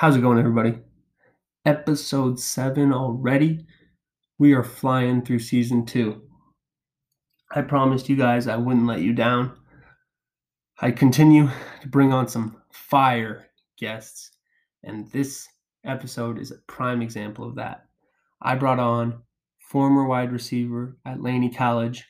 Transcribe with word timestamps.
How's 0.00 0.14
it 0.14 0.20
going, 0.20 0.38
everybody? 0.38 0.78
Episode 1.66 2.38
7 2.38 2.92
already. 2.92 3.66
We 4.38 4.52
are 4.52 4.62
flying 4.62 5.22
through 5.22 5.40
season 5.40 5.86
2. 5.86 6.22
I 7.50 7.62
promised 7.62 8.08
you 8.08 8.14
guys 8.14 8.46
I 8.46 8.58
wouldn't 8.58 8.86
let 8.86 9.00
you 9.00 9.12
down. 9.12 9.58
I 10.80 10.92
continue 10.92 11.50
to 11.80 11.88
bring 11.88 12.12
on 12.12 12.28
some 12.28 12.62
fire 12.70 13.48
guests, 13.76 14.30
and 14.84 15.10
this 15.10 15.48
episode 15.84 16.38
is 16.38 16.52
a 16.52 16.62
prime 16.68 17.02
example 17.02 17.48
of 17.48 17.56
that. 17.56 17.86
I 18.40 18.54
brought 18.54 18.78
on 18.78 19.22
former 19.58 20.06
wide 20.06 20.30
receiver 20.30 20.96
at 21.04 21.24
Laney 21.24 21.50
College, 21.50 22.06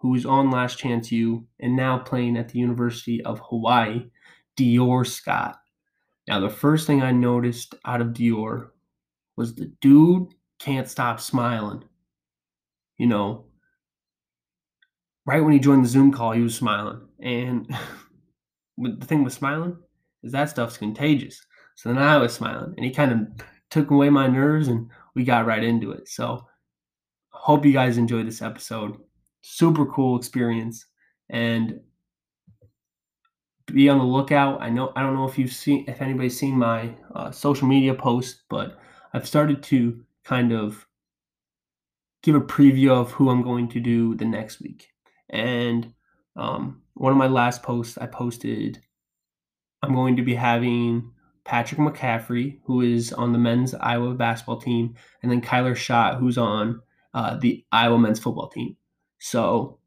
who 0.00 0.08
was 0.08 0.26
on 0.26 0.50
Last 0.50 0.76
Chance 0.76 1.12
U 1.12 1.46
and 1.60 1.76
now 1.76 1.98
playing 1.98 2.36
at 2.36 2.48
the 2.48 2.58
University 2.58 3.22
of 3.24 3.38
Hawaii, 3.48 4.06
Dior 4.58 5.06
Scott. 5.06 5.60
Now, 6.28 6.40
the 6.40 6.50
first 6.50 6.86
thing 6.86 7.02
I 7.02 7.10
noticed 7.10 7.74
out 7.86 8.02
of 8.02 8.08
Dior 8.08 8.68
was 9.36 9.54
the 9.54 9.72
dude 9.80 10.28
can't 10.58 10.86
stop 10.86 11.20
smiling. 11.20 11.82
You 12.98 13.06
know, 13.06 13.46
right 15.24 15.42
when 15.42 15.54
he 15.54 15.58
joined 15.58 15.84
the 15.84 15.88
Zoom 15.88 16.12
call, 16.12 16.32
he 16.32 16.42
was 16.42 16.54
smiling. 16.54 17.00
And 17.18 17.74
the 18.78 19.06
thing 19.06 19.24
with 19.24 19.32
smiling 19.32 19.78
is 20.22 20.32
that 20.32 20.50
stuff's 20.50 20.76
contagious. 20.76 21.40
So 21.76 21.88
then 21.88 22.02
I 22.02 22.18
was 22.18 22.34
smiling, 22.34 22.74
and 22.76 22.84
he 22.84 22.90
kind 22.90 23.12
of 23.12 23.46
took 23.70 23.90
away 23.90 24.10
my 24.10 24.26
nerves, 24.26 24.68
and 24.68 24.90
we 25.14 25.24
got 25.24 25.46
right 25.46 25.64
into 25.64 25.92
it. 25.92 26.08
So, 26.08 26.46
hope 27.30 27.64
you 27.64 27.72
guys 27.72 27.96
enjoy 27.96 28.24
this 28.24 28.42
episode. 28.42 28.98
Super 29.40 29.86
cool 29.86 30.18
experience, 30.18 30.84
and 31.30 31.80
be 33.72 33.88
on 33.88 33.98
the 33.98 34.04
lookout. 34.04 34.60
I 34.60 34.70
know 34.70 34.92
I 34.96 35.02
don't 35.02 35.14
know 35.14 35.28
if 35.28 35.38
you've 35.38 35.52
seen 35.52 35.84
if 35.88 36.00
anybody's 36.02 36.38
seen 36.38 36.58
my 36.58 36.94
uh, 37.14 37.30
social 37.30 37.68
media 37.68 37.94
post, 37.94 38.42
but 38.48 38.78
I've 39.12 39.26
started 39.26 39.62
to 39.64 40.00
kind 40.24 40.52
of 40.52 40.86
give 42.22 42.34
a 42.34 42.40
preview 42.40 42.90
of 42.90 43.12
who 43.12 43.30
I'm 43.30 43.42
going 43.42 43.68
to 43.68 43.80
do 43.80 44.14
the 44.14 44.24
next 44.24 44.60
week. 44.60 44.88
And 45.30 45.92
um, 46.36 46.82
one 46.94 47.12
of 47.12 47.18
my 47.18 47.26
last 47.26 47.62
posts 47.62 47.98
I 47.98 48.06
posted, 48.06 48.80
I'm 49.82 49.94
going 49.94 50.16
to 50.16 50.22
be 50.22 50.34
having 50.34 51.12
Patrick 51.44 51.80
McCaffery, 51.80 52.58
who 52.64 52.82
is 52.82 53.12
on 53.12 53.32
the 53.32 53.38
men's 53.38 53.74
Iowa 53.74 54.14
basketball 54.14 54.60
team, 54.60 54.94
and 55.22 55.30
then 55.32 55.40
Kyler 55.40 55.76
Schott, 55.76 56.18
who's 56.18 56.36
on 56.36 56.80
uh, 57.14 57.36
the 57.36 57.64
Iowa 57.72 57.98
men's 57.98 58.20
football 58.20 58.48
team. 58.48 58.76
So 59.18 59.78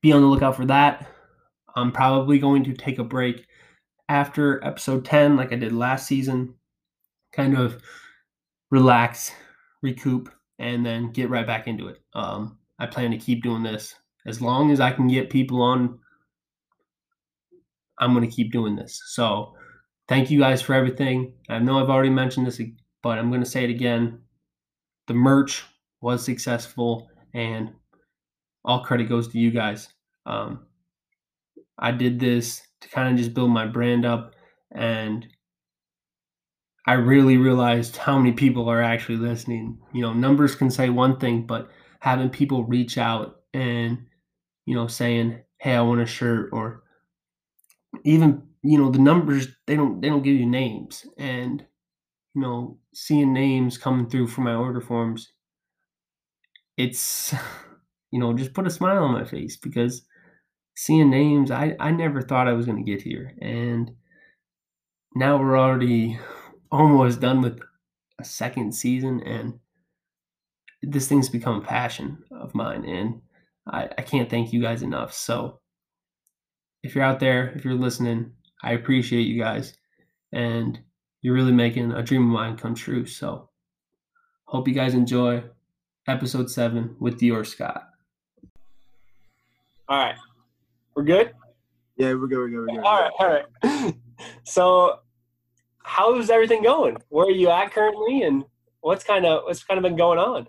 be 0.00 0.12
on 0.12 0.22
the 0.22 0.26
lookout 0.26 0.56
for 0.56 0.66
that. 0.66 1.06
I'm 1.76 1.92
probably 1.92 2.38
going 2.38 2.64
to 2.64 2.74
take 2.74 2.98
a 2.98 3.04
break 3.04 3.46
after 4.08 4.62
episode 4.64 5.04
10, 5.04 5.36
like 5.36 5.52
I 5.52 5.56
did 5.56 5.72
last 5.72 6.06
season, 6.06 6.54
kind 7.32 7.56
of 7.56 7.82
relax, 8.70 9.32
recoup, 9.82 10.30
and 10.58 10.84
then 10.84 11.12
get 11.12 11.30
right 11.30 11.46
back 11.46 11.66
into 11.66 11.88
it. 11.88 12.02
Um, 12.14 12.58
I 12.78 12.86
plan 12.86 13.10
to 13.12 13.16
keep 13.16 13.42
doing 13.42 13.62
this 13.62 13.94
as 14.26 14.40
long 14.40 14.70
as 14.70 14.80
I 14.80 14.92
can 14.92 15.08
get 15.08 15.30
people 15.30 15.62
on. 15.62 15.98
I'm 17.98 18.14
going 18.14 18.28
to 18.28 18.34
keep 18.34 18.52
doing 18.52 18.76
this. 18.76 19.00
So, 19.06 19.54
thank 20.08 20.30
you 20.30 20.40
guys 20.40 20.60
for 20.60 20.74
everything. 20.74 21.32
I 21.48 21.58
know 21.58 21.78
I've 21.78 21.90
already 21.90 22.10
mentioned 22.10 22.46
this, 22.46 22.60
but 23.02 23.18
I'm 23.18 23.30
going 23.30 23.42
to 23.42 23.48
say 23.48 23.64
it 23.64 23.70
again. 23.70 24.20
The 25.06 25.14
merch 25.14 25.64
was 26.00 26.24
successful, 26.24 27.08
and 27.34 27.70
all 28.64 28.84
credit 28.84 29.08
goes 29.08 29.28
to 29.28 29.38
you 29.38 29.50
guys. 29.50 29.88
Um, 30.26 30.66
I 31.78 31.92
did 31.92 32.20
this 32.20 32.62
to 32.80 32.88
kind 32.88 33.08
of 33.12 33.16
just 33.18 33.34
build 33.34 33.50
my 33.50 33.66
brand 33.66 34.04
up 34.04 34.34
and 34.72 35.26
I 36.86 36.94
really 36.94 37.36
realized 37.36 37.96
how 37.96 38.18
many 38.18 38.32
people 38.32 38.68
are 38.68 38.82
actually 38.82 39.16
listening. 39.18 39.78
You 39.92 40.02
know, 40.02 40.12
numbers 40.12 40.54
can 40.54 40.70
say 40.70 40.90
one 40.90 41.18
thing, 41.18 41.46
but 41.46 41.70
having 42.00 42.30
people 42.30 42.64
reach 42.64 42.98
out 42.98 43.42
and, 43.54 44.06
you 44.66 44.74
know, 44.74 44.86
saying, 44.88 45.40
"Hey, 45.58 45.74
I 45.76 45.82
want 45.82 46.00
a 46.02 46.06
shirt," 46.06 46.50
or 46.52 46.82
even, 48.04 48.42
you 48.62 48.78
know, 48.78 48.90
the 48.90 48.98
numbers 48.98 49.48
they 49.66 49.76
don't 49.76 50.00
they 50.00 50.08
don't 50.08 50.22
give 50.22 50.36
you 50.36 50.46
names, 50.46 51.06
and 51.18 51.64
you 52.34 52.42
know, 52.42 52.78
seeing 52.94 53.32
names 53.34 53.78
coming 53.78 54.08
through 54.08 54.28
for 54.28 54.42
my 54.42 54.54
order 54.54 54.80
forms, 54.80 55.32
it's, 56.76 57.34
you 58.10 58.18
know, 58.18 58.32
just 58.32 58.54
put 58.54 58.66
a 58.66 58.70
smile 58.70 59.02
on 59.04 59.12
my 59.12 59.24
face 59.24 59.56
because 59.56 60.02
seeing 60.74 61.10
names, 61.10 61.50
I, 61.50 61.76
I 61.78 61.90
never 61.90 62.22
thought 62.22 62.48
I 62.48 62.52
was 62.52 62.66
going 62.66 62.84
to 62.84 62.90
get 62.90 63.02
here. 63.02 63.34
And 63.40 63.92
now 65.14 65.38
we're 65.38 65.58
already 65.58 66.18
almost 66.70 67.20
done 67.20 67.42
with 67.42 67.58
a 68.18 68.24
second 68.24 68.74
season, 68.74 69.20
and 69.20 69.58
this 70.82 71.08
thing's 71.08 71.28
become 71.28 71.56
a 71.56 71.66
passion 71.66 72.24
of 72.30 72.54
mine. 72.54 72.84
And 72.84 73.20
I, 73.66 73.88
I 73.98 74.02
can't 74.02 74.30
thank 74.30 74.52
you 74.52 74.60
guys 74.60 74.82
enough. 74.82 75.12
So 75.12 75.60
if 76.82 76.94
you're 76.94 77.04
out 77.04 77.20
there, 77.20 77.50
if 77.50 77.64
you're 77.64 77.74
listening, 77.74 78.32
I 78.62 78.72
appreciate 78.72 79.22
you 79.22 79.40
guys. 79.40 79.76
And 80.32 80.80
you're 81.20 81.34
really 81.34 81.52
making 81.52 81.92
a 81.92 82.02
dream 82.02 82.22
of 82.22 82.32
mine 82.32 82.56
come 82.56 82.74
true. 82.74 83.06
So 83.06 83.50
hope 84.44 84.66
you 84.66 84.74
guys 84.74 84.94
enjoy 84.94 85.44
episode 86.08 86.50
seven 86.50 86.96
with 86.98 87.20
Dior 87.20 87.46
Scott. 87.46 87.88
All 89.88 89.98
right. 89.98 90.16
We're 90.94 91.04
good? 91.04 91.32
Yeah, 91.96 92.14
we're 92.14 92.26
good, 92.26 92.38
we're 92.38 92.48
good, 92.48 92.58
we're 92.60 92.66
good. 92.66 92.84
All 92.84 93.00
right, 93.00 93.12
all 93.18 93.28
right. 93.28 93.94
So 94.44 95.00
how's 95.82 96.30
everything 96.30 96.62
going? 96.62 96.96
Where 97.08 97.26
are 97.26 97.30
you 97.30 97.50
at 97.50 97.72
currently 97.72 98.22
and 98.22 98.44
what's 98.80 99.04
kind 99.04 99.26
of 99.26 99.44
what's 99.44 99.64
kind 99.64 99.78
of 99.78 99.82
been 99.82 99.96
going 99.96 100.18
on? 100.18 100.48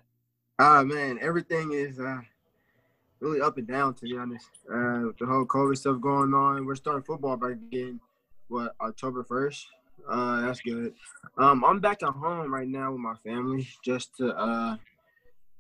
Ah 0.60 0.84
man, 0.84 1.18
everything 1.22 1.72
is 1.74 2.00
uh 2.00 2.20
really 3.20 3.42
up 3.42 3.58
and 3.58 3.68
down 3.68 3.96
to 3.96 4.04
be 4.04 4.18
honest. 4.18 4.48
Uh 4.72 5.08
with 5.08 5.18
the 5.18 5.26
whole 5.26 5.46
COVID 5.46 5.78
stuff 5.78 6.02
going 6.02 6.34
on. 6.34 6.66
We're 6.66 6.76
starting 6.76 7.04
football 7.04 7.38
back 7.38 7.52
again 7.52 8.00
what 8.48 8.76
October 8.82 9.24
first. 9.24 9.66
Uh 10.08 10.42
that's 10.42 10.62
good. 10.62 10.94
Um 11.38 11.64
I'm 11.64 11.80
back 11.80 12.04
at 12.04 12.10
home 12.10 12.54
right 12.54 12.68
now 12.68 12.92
with 12.92 13.02
my 13.02 13.16
family 13.24 13.68
just 13.84 14.16
to 14.18 14.36
uh 14.36 14.78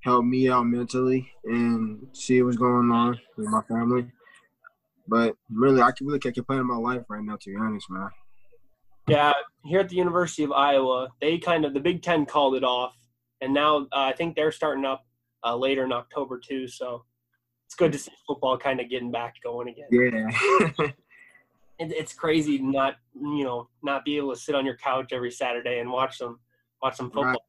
help 0.01 0.25
me 0.25 0.50
out 0.50 0.65
mentally 0.65 1.31
and 1.45 2.07
see 2.13 2.41
what's 2.41 2.57
going 2.57 2.91
on 2.91 3.19
with 3.38 3.47
my 3.47 3.61
family. 3.63 4.11
But 5.08 5.36
really, 5.50 5.81
I 5.81 5.91
can 5.91 6.08
really 6.08 6.19
can't 6.19 6.36
complain 6.36 6.66
my 6.66 6.78
life 6.78 7.03
right 7.09 7.24
now, 7.24 7.38
to 7.40 7.50
be 7.50 7.58
honest, 7.58 7.90
man. 7.90 8.09
Yeah, 9.08 9.34
here 9.66 9.81
at 9.81 9.90
the 9.90 9.97
University 9.97 10.44
of 10.44 10.52
Iowa, 10.53 11.09
they 11.19 11.38
kind 11.38 11.66
of 11.66 11.74
the 11.74 11.80
Big 11.80 12.02
Ten 12.02 12.25
called 12.25 12.56
it 12.56 12.64
off, 12.64 12.96
and 13.42 13.53
now 13.53 13.88
uh, 13.92 14.00
I 14.00 14.13
think 14.13 14.36
they're 14.36 14.52
starting 14.52 14.86
up 14.86 15.06
uh, 15.44 15.56
later 15.56 15.84
in 15.84 15.92
October 15.92 16.40
too. 16.40 16.68
So 16.68 17.03
it's 17.66 17.75
good 17.75 17.92
to 17.92 17.97
see 17.97 18.12
football 18.25 18.58
kind 18.58 18.80
of 18.80 18.90
getting 18.90 19.12
back 19.12 19.36
going 19.44 19.68
again. 19.68 19.88
Yeah. 19.92 20.88
it, 21.80 21.92
it's 21.92 22.13
crazy 22.13 22.59
not 22.59 22.96
you 23.13 23.44
know 23.44 23.68
not 23.81 24.06
be 24.06 24.18
able 24.18 24.34
to 24.34 24.40
sit 24.40 24.56
on 24.56 24.66
your 24.66 24.78
couch 24.78 25.12
every 25.12 25.31
Saturday 25.31 25.80
and 25.80 25.92
watch 25.92 26.18
some 26.18 26.40
watch 26.81 26.96
some 26.96 27.12
football. 27.12 27.44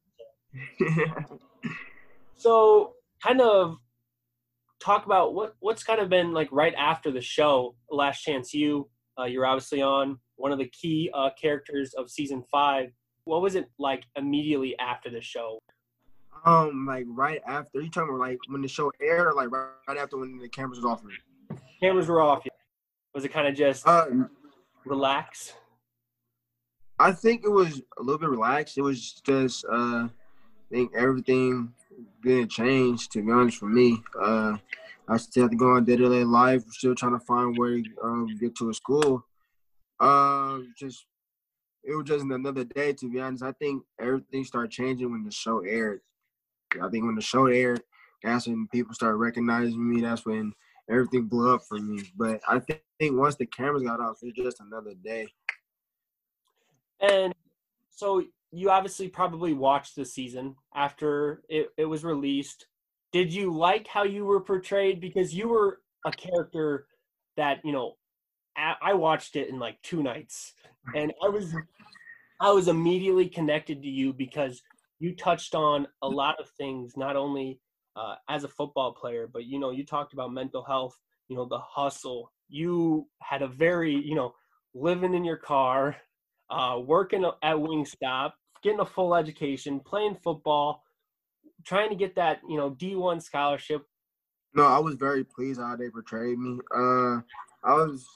Right. 0.79 1.25
so 2.35 2.93
kind 3.23 3.39
of 3.39 3.77
talk 4.85 5.05
about 5.05 5.33
what 5.33 5.55
what's 5.59 5.83
kind 5.83 5.99
of 5.99 6.09
been 6.09 6.31
like 6.31 6.47
right 6.51 6.75
after 6.77 7.11
the 7.11 7.21
show 7.21 7.75
Last 7.89 8.21
Chance 8.21 8.53
U 8.53 8.87
uh, 9.19 9.23
you're 9.23 9.45
obviously 9.45 9.81
on 9.81 10.19
one 10.35 10.51
of 10.51 10.59
the 10.59 10.69
key 10.69 11.09
uh, 11.13 11.31
characters 11.41 11.93
of 11.97 12.11
season 12.11 12.43
five 12.51 12.89
what 13.23 13.41
was 13.41 13.55
it 13.55 13.65
like 13.79 14.03
immediately 14.15 14.77
after 14.79 15.09
the 15.09 15.21
show 15.21 15.57
um, 16.45 16.85
like 16.87 17.05
right 17.07 17.41
after 17.47 17.81
you 17.81 17.89
talking 17.89 18.09
about 18.09 18.19
like 18.19 18.37
when 18.49 18.61
the 18.61 18.67
show 18.67 18.91
aired, 19.01 19.27
or 19.27 19.33
like 19.33 19.49
right, 19.49 19.69
right 19.87 19.97
after 19.97 20.17
when 20.17 20.37
the 20.37 20.49
cameras 20.49 20.79
was 20.79 20.85
off. 20.85 21.01
cameras 21.81 22.07
were 22.07 22.21
off 22.21 22.43
was 23.15 23.25
it 23.25 23.29
kind 23.29 23.47
of 23.47 23.55
just 23.55 23.87
Uh, 23.87 24.05
relax 24.85 25.53
I 26.99 27.11
think 27.11 27.43
it 27.43 27.49
was 27.49 27.81
a 27.97 28.01
little 28.01 28.19
bit 28.19 28.29
relaxed. 28.29 28.77
It 28.77 28.81
was 28.81 29.19
just 29.25 29.65
uh, 29.65 30.07
I 30.07 30.09
think 30.71 30.93
everything 30.95 31.73
didn't 32.23 32.51
change. 32.51 33.09
To 33.09 33.23
be 33.23 33.31
honest, 33.31 33.57
for 33.57 33.67
me, 33.69 34.01
uh, 34.21 34.57
I 35.07 35.17
still 35.17 35.43
have 35.43 35.51
to 35.51 35.57
go 35.57 35.71
on 35.75 35.85
day 35.85 35.95
to 35.95 36.09
day 36.09 36.23
life. 36.23 36.63
Still 36.69 36.95
trying 36.95 37.17
to 37.17 37.25
find 37.25 37.57
where 37.57 37.77
to 37.81 37.83
um, 38.03 38.37
get 38.39 38.55
to 38.57 38.69
a 38.69 38.73
school. 38.73 39.25
Uh, 39.99 40.59
just 40.77 41.05
it 41.83 41.95
was 41.95 42.05
just 42.05 42.25
another 42.25 42.63
day. 42.63 42.93
To 42.93 43.11
be 43.11 43.19
honest, 43.19 43.43
I 43.43 43.51
think 43.53 43.83
everything 43.99 44.43
started 44.43 44.71
changing 44.71 45.11
when 45.11 45.23
the 45.23 45.31
show 45.31 45.59
aired. 45.59 46.01
I 46.81 46.89
think 46.89 47.05
when 47.05 47.15
the 47.15 47.21
show 47.21 47.45
aired, 47.45 47.83
that's 48.23 48.47
when 48.47 48.67
people 48.67 48.93
started 48.93 49.17
recognizing 49.17 49.87
me. 49.89 50.01
That's 50.01 50.25
when 50.25 50.53
everything 50.89 51.25
blew 51.27 51.53
up 51.53 51.61
for 51.67 51.77
me. 51.77 52.03
But 52.17 52.41
I 52.47 52.59
thi- 52.59 52.81
think 52.99 53.17
once 53.17 53.35
the 53.35 53.45
cameras 53.45 53.83
got 53.83 53.99
off, 53.99 54.17
it 54.21 54.33
was 54.37 54.45
just 54.45 54.59
another 54.59 54.93
day. 55.03 55.27
and 56.99 57.33
so 57.91 58.23
you 58.55 58.69
obviously 58.69 59.07
probably 59.07 59.53
watched 59.53 59.95
the 59.95 60.05
season 60.05 60.55
after 60.75 61.43
it, 61.49 61.69
it 61.77 61.85
was 61.85 62.03
released 62.03 62.67
did 63.11 63.33
you 63.33 63.53
like 63.53 63.87
how 63.87 64.03
you 64.03 64.25
were 64.25 64.41
portrayed 64.41 64.99
because 64.99 65.33
you 65.33 65.47
were 65.47 65.79
a 66.05 66.11
character 66.11 66.87
that 67.37 67.59
you 67.63 67.71
know 67.71 67.95
I 68.57 68.93
watched 68.93 69.35
it 69.35 69.49
in 69.49 69.59
like 69.59 69.81
two 69.81 70.01
nights, 70.01 70.53
and 70.95 71.13
I 71.23 71.27
was 71.27 71.53
I 72.39 72.51
was 72.51 72.67
immediately 72.67 73.27
connected 73.27 73.81
to 73.81 73.89
you 73.89 74.13
because 74.13 74.61
you 74.99 75.15
touched 75.15 75.55
on 75.55 75.87
a 76.01 76.07
lot 76.07 76.39
of 76.39 76.49
things, 76.51 76.95
not 76.95 77.15
only 77.15 77.59
uh, 77.95 78.15
as 78.29 78.43
a 78.43 78.49
football 78.49 78.93
player, 78.93 79.27
but 79.31 79.45
you 79.45 79.59
know, 79.59 79.71
you 79.71 79.85
talked 79.85 80.13
about 80.13 80.31
mental 80.31 80.63
health, 80.63 80.97
you 81.27 81.35
know, 81.35 81.45
the 81.45 81.59
hustle. 81.59 82.31
You 82.47 83.07
had 83.21 83.41
a 83.41 83.47
very, 83.47 83.93
you 83.93 84.15
know, 84.15 84.33
living 84.73 85.13
in 85.13 85.25
your 85.25 85.37
car, 85.37 85.97
uh, 86.49 86.79
working 86.83 87.25
at 87.25 87.55
Wingstop, 87.55 88.33
getting 88.61 88.79
a 88.79 88.85
full 88.85 89.15
education, 89.15 89.79
playing 89.79 90.17
football, 90.23 90.83
trying 91.63 91.89
to 91.89 91.95
get 91.95 92.15
that, 92.15 92.39
you 92.47 92.57
know, 92.57 92.71
D1 92.71 93.21
scholarship. 93.21 93.85
No, 94.53 94.65
I 94.65 94.79
was 94.79 94.95
very 94.95 95.23
pleased 95.23 95.59
how 95.59 95.75
they 95.75 95.89
portrayed 95.89 96.39
me. 96.39 96.59
Uh, 96.73 97.19
I 97.63 97.73
was 97.73 98.07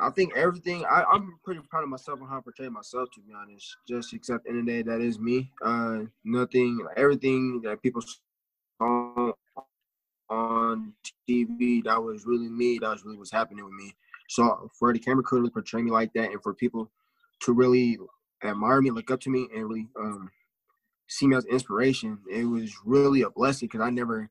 I 0.00 0.10
think 0.10 0.36
everything. 0.36 0.84
I, 0.84 1.04
am 1.12 1.38
pretty 1.44 1.60
proud 1.68 1.82
of 1.82 1.88
myself 1.88 2.20
on 2.22 2.28
how 2.28 2.38
I 2.38 2.40
portrayed 2.40 2.70
myself. 2.70 3.10
To 3.12 3.20
be 3.20 3.32
honest, 3.34 3.76
just 3.86 4.12
except 4.14 4.46
in 4.46 4.56
the 4.56 4.72
day 4.72 4.82
that 4.82 5.00
is 5.00 5.18
me. 5.18 5.50
Uh, 5.64 6.00
nothing, 6.24 6.86
everything 6.96 7.60
that 7.62 7.82
people 7.82 8.02
saw 8.80 9.32
on 10.30 10.92
TV 11.28 11.82
that 11.84 12.02
was 12.02 12.26
really 12.26 12.48
me. 12.48 12.78
That 12.80 12.90
was 12.90 13.04
really 13.04 13.18
what's 13.18 13.32
happening 13.32 13.64
with 13.64 13.74
me. 13.74 13.94
So 14.28 14.70
for 14.78 14.92
the 14.92 14.98
camera 14.98 15.22
crew 15.22 15.42
to 15.42 15.50
portray 15.50 15.82
me 15.82 15.90
like 15.90 16.12
that, 16.14 16.30
and 16.30 16.42
for 16.42 16.54
people 16.54 16.90
to 17.42 17.52
really 17.52 17.98
admire 18.42 18.80
me, 18.80 18.90
look 18.90 19.10
up 19.10 19.20
to 19.20 19.30
me, 19.30 19.48
and 19.54 19.68
really 19.68 19.88
um, 19.98 20.30
see 21.08 21.26
me 21.26 21.36
as 21.36 21.44
inspiration, 21.46 22.18
it 22.30 22.44
was 22.44 22.72
really 22.84 23.22
a 23.22 23.30
blessing 23.30 23.68
because 23.68 23.80
I 23.80 23.90
never, 23.90 24.30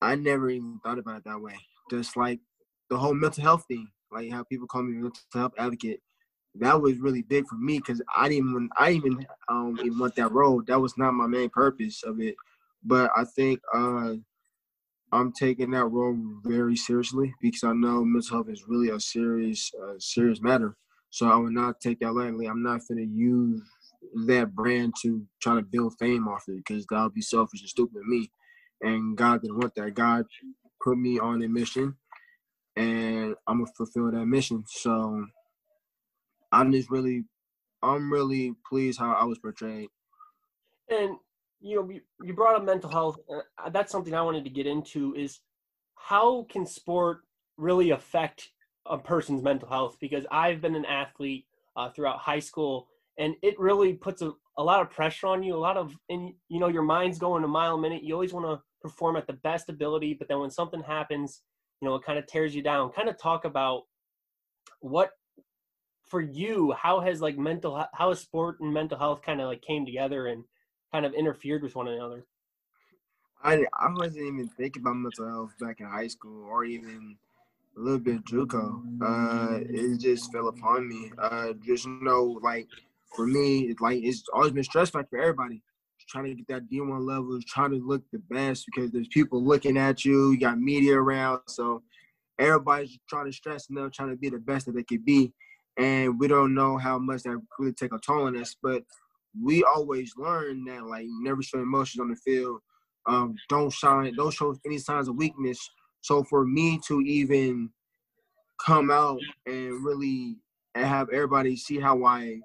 I 0.00 0.14
never 0.14 0.50
even 0.50 0.80
thought 0.84 0.98
about 0.98 1.18
it 1.18 1.24
that 1.24 1.40
way. 1.40 1.56
Just 1.90 2.16
like 2.16 2.40
the 2.88 2.98
whole 2.98 3.14
mental 3.14 3.42
health 3.42 3.64
thing 3.68 3.88
like 4.10 4.30
how 4.30 4.42
people 4.44 4.66
call 4.66 4.82
me 4.82 4.94
mental 4.94 5.22
health 5.32 5.52
advocate. 5.58 6.00
That 6.56 6.80
was 6.80 6.98
really 6.98 7.22
big 7.22 7.46
for 7.46 7.54
me 7.54 7.78
because 7.78 8.02
I 8.16 8.28
didn't 8.28 8.70
I 8.76 8.90
even 8.90 9.24
um 9.48 9.78
even 9.84 9.98
want 9.98 10.16
that 10.16 10.32
role. 10.32 10.62
That 10.66 10.80
was 10.80 10.96
not 10.98 11.14
my 11.14 11.26
main 11.26 11.48
purpose 11.50 12.02
of 12.02 12.20
it. 12.20 12.34
But 12.82 13.10
I 13.16 13.24
think 13.24 13.60
uh 13.72 14.14
I'm 15.12 15.32
taking 15.32 15.72
that 15.72 15.86
role 15.86 16.16
very 16.44 16.76
seriously 16.76 17.34
because 17.40 17.64
I 17.64 17.72
know 17.72 18.04
mental 18.04 18.36
health 18.38 18.48
is 18.48 18.68
really 18.68 18.90
a 18.90 19.00
serious 19.00 19.70
uh, 19.80 19.94
serious 19.98 20.40
matter. 20.40 20.76
So 21.10 21.28
I 21.28 21.36
would 21.36 21.52
not 21.52 21.80
take 21.80 22.00
that 22.00 22.14
lightly. 22.14 22.46
I'm 22.46 22.62
not 22.62 22.80
gonna 22.88 23.02
use 23.02 23.62
that 24.26 24.54
brand 24.54 24.94
to 25.02 25.24
try 25.40 25.56
to 25.56 25.62
build 25.62 25.94
fame 25.98 26.28
off 26.28 26.44
it 26.48 26.56
because 26.56 26.86
that 26.86 27.02
would 27.02 27.14
be 27.14 27.20
selfish 27.22 27.60
and 27.60 27.68
stupid 27.68 27.98
of 27.98 28.06
me. 28.06 28.30
And 28.80 29.16
God 29.16 29.42
didn't 29.42 29.58
want 29.58 29.74
that. 29.74 29.94
God 29.94 30.24
put 30.82 30.96
me 30.96 31.18
on 31.18 31.42
a 31.42 31.48
mission 31.48 31.96
and 32.76 33.34
I'm 33.46 33.58
gonna 33.58 33.72
fulfill 33.76 34.10
that 34.10 34.26
mission. 34.26 34.64
So 34.66 35.26
I'm 36.52 36.72
just 36.72 36.90
really, 36.90 37.24
I'm 37.82 38.12
really 38.12 38.54
pleased 38.68 38.98
how 38.98 39.12
I 39.12 39.24
was 39.24 39.38
portrayed. 39.38 39.88
And 40.88 41.16
you 41.60 41.76
know, 41.76 42.00
you 42.24 42.32
brought 42.32 42.56
up 42.56 42.64
mental 42.64 42.90
health. 42.90 43.18
Uh, 43.28 43.70
that's 43.70 43.92
something 43.92 44.14
I 44.14 44.22
wanted 44.22 44.44
to 44.44 44.50
get 44.50 44.66
into. 44.66 45.14
Is 45.14 45.40
how 45.96 46.46
can 46.48 46.66
sport 46.66 47.18
really 47.56 47.90
affect 47.90 48.50
a 48.86 48.98
person's 48.98 49.42
mental 49.42 49.68
health? 49.68 49.96
Because 50.00 50.24
I've 50.30 50.60
been 50.60 50.74
an 50.74 50.84
athlete 50.84 51.46
uh, 51.76 51.90
throughout 51.90 52.18
high 52.18 52.40
school, 52.40 52.88
and 53.18 53.34
it 53.42 53.58
really 53.58 53.94
puts 53.94 54.22
a, 54.22 54.32
a 54.58 54.62
lot 54.62 54.80
of 54.80 54.90
pressure 54.90 55.26
on 55.26 55.42
you. 55.42 55.54
A 55.54 55.56
lot 55.56 55.76
of, 55.76 55.96
and 56.08 56.32
you 56.48 56.60
know, 56.60 56.68
your 56.68 56.82
mind's 56.82 57.18
going 57.18 57.44
a 57.44 57.48
mile 57.48 57.74
a 57.74 57.80
minute. 57.80 58.02
You 58.02 58.14
always 58.14 58.32
want 58.32 58.46
to 58.46 58.62
perform 58.80 59.16
at 59.16 59.26
the 59.26 59.34
best 59.34 59.68
ability, 59.68 60.14
but 60.14 60.28
then 60.28 60.40
when 60.40 60.50
something 60.50 60.82
happens, 60.82 61.42
you 61.80 61.88
know 61.88 61.94
it 61.94 62.04
kind 62.04 62.18
of 62.18 62.26
tears 62.26 62.54
you 62.54 62.62
down 62.62 62.90
kind 62.90 63.08
of 63.08 63.18
talk 63.18 63.44
about 63.44 63.84
what 64.80 65.12
for 66.06 66.20
you 66.20 66.72
how 66.72 67.00
has 67.00 67.20
like 67.20 67.38
mental 67.38 67.84
how 67.92 68.08
has 68.08 68.20
sport 68.20 68.60
and 68.60 68.72
mental 68.72 68.98
health 68.98 69.22
kind 69.22 69.40
of 69.40 69.48
like 69.48 69.62
came 69.62 69.84
together 69.86 70.26
and 70.26 70.44
kind 70.92 71.06
of 71.06 71.14
interfered 71.14 71.62
with 71.62 71.74
one 71.74 71.88
another 71.88 72.26
i 73.42 73.64
i 73.78 73.88
wasn't 73.92 74.24
even 74.24 74.48
thinking 74.48 74.82
about 74.82 74.94
mental 74.94 75.26
health 75.26 75.54
back 75.60 75.80
in 75.80 75.86
high 75.86 76.08
school 76.08 76.44
or 76.44 76.64
even 76.64 77.16
a 77.76 77.80
little 77.80 77.98
bit 77.98 78.24
JUCO. 78.24 79.02
Uh, 79.02 79.60
it 79.62 79.98
just 79.98 80.32
fell 80.32 80.48
upon 80.48 80.88
me. 80.88 81.12
Uh, 81.18 81.52
just 81.64 81.86
know, 81.86 82.38
like 82.42 82.66
for 83.14 83.26
me, 83.26 83.62
it's 83.62 83.80
like 83.80 84.02
it's 84.02 84.24
always 84.32 84.52
been 84.52 84.64
stressful 84.64 85.02
for 85.10 85.18
everybody 85.18 85.62
trying 86.10 86.24
to 86.24 86.34
get 86.34 86.48
that 86.48 86.70
D1 86.70 87.06
level, 87.06 87.38
trying 87.46 87.70
to 87.70 87.86
look 87.86 88.02
the 88.12 88.18
best 88.30 88.66
because 88.66 88.90
there's 88.90 89.08
people 89.08 89.42
looking 89.42 89.76
at 89.78 90.04
you. 90.04 90.32
You 90.32 90.40
got 90.40 90.58
media 90.58 90.96
around, 90.96 91.40
so 91.46 91.82
everybody's 92.38 92.98
trying 93.08 93.26
to 93.26 93.32
stress 93.32 93.66
they're 93.68 93.90
trying 93.90 94.10
to 94.10 94.16
be 94.16 94.28
the 94.28 94.38
best 94.38 94.66
that 94.66 94.72
they 94.72 94.82
could 94.82 95.04
be. 95.04 95.32
And 95.78 96.18
we 96.18 96.28
don't 96.28 96.54
know 96.54 96.76
how 96.76 96.98
much 96.98 97.22
that 97.22 97.40
really 97.58 97.72
take 97.72 97.94
a 97.94 97.98
toll 97.98 98.26
on 98.26 98.36
us, 98.36 98.56
but 98.62 98.82
we 99.40 99.62
always 99.62 100.12
learn 100.16 100.64
that 100.64 100.84
like 100.86 101.06
never 101.08 101.42
show 101.42 101.60
emotions 101.60 102.00
on 102.00 102.10
the 102.10 102.16
field. 102.16 102.60
Um, 103.06 103.36
don't 103.48 103.72
shine, 103.72 104.14
don't 104.14 104.34
show 104.34 104.54
any 104.66 104.78
signs 104.78 105.08
of 105.08 105.16
weakness. 105.16 105.58
So 106.00 106.24
for 106.24 106.44
me 106.44 106.80
to 106.86 107.00
even 107.00 107.70
come 108.64 108.90
out 108.90 109.20
and 109.46 109.84
really 109.84 110.36
and 110.74 110.86
have 110.86 111.08
everybody 111.10 111.56
see 111.56 111.80
how 111.80 112.04
I 112.04 112.40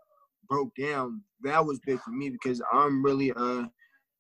broke 0.50 0.74
down, 0.76 1.22
that 1.44 1.66
was 1.66 1.80
big 1.86 2.00
for 2.00 2.12
me 2.12 2.30
because 2.30 2.62
I'm 2.72 3.04
really 3.04 3.32
uh 3.34 3.66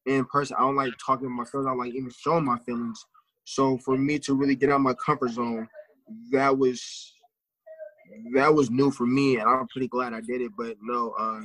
in 0.05 0.25
person. 0.25 0.55
I 0.57 0.61
don't 0.61 0.75
like 0.75 0.93
talking 1.03 1.25
to 1.25 1.29
my 1.29 1.45
feelings. 1.45 1.67
I 1.67 1.71
don't 1.71 1.79
like 1.79 1.93
even 1.93 2.11
showing 2.11 2.45
my 2.45 2.59
feelings. 2.59 3.05
So 3.45 3.77
for 3.79 3.97
me 3.97 4.19
to 4.19 4.33
really 4.33 4.55
get 4.55 4.71
out 4.71 4.81
my 4.81 4.93
comfort 4.93 5.31
zone, 5.31 5.67
that 6.31 6.57
was 6.57 7.13
that 8.33 8.53
was 8.53 8.69
new 8.69 8.91
for 8.91 9.05
me, 9.05 9.37
and 9.37 9.49
I'm 9.49 9.67
pretty 9.67 9.87
glad 9.87 10.13
I 10.13 10.21
did 10.21 10.41
it. 10.41 10.51
But 10.57 10.77
no, 10.81 11.11
uh, 11.17 11.41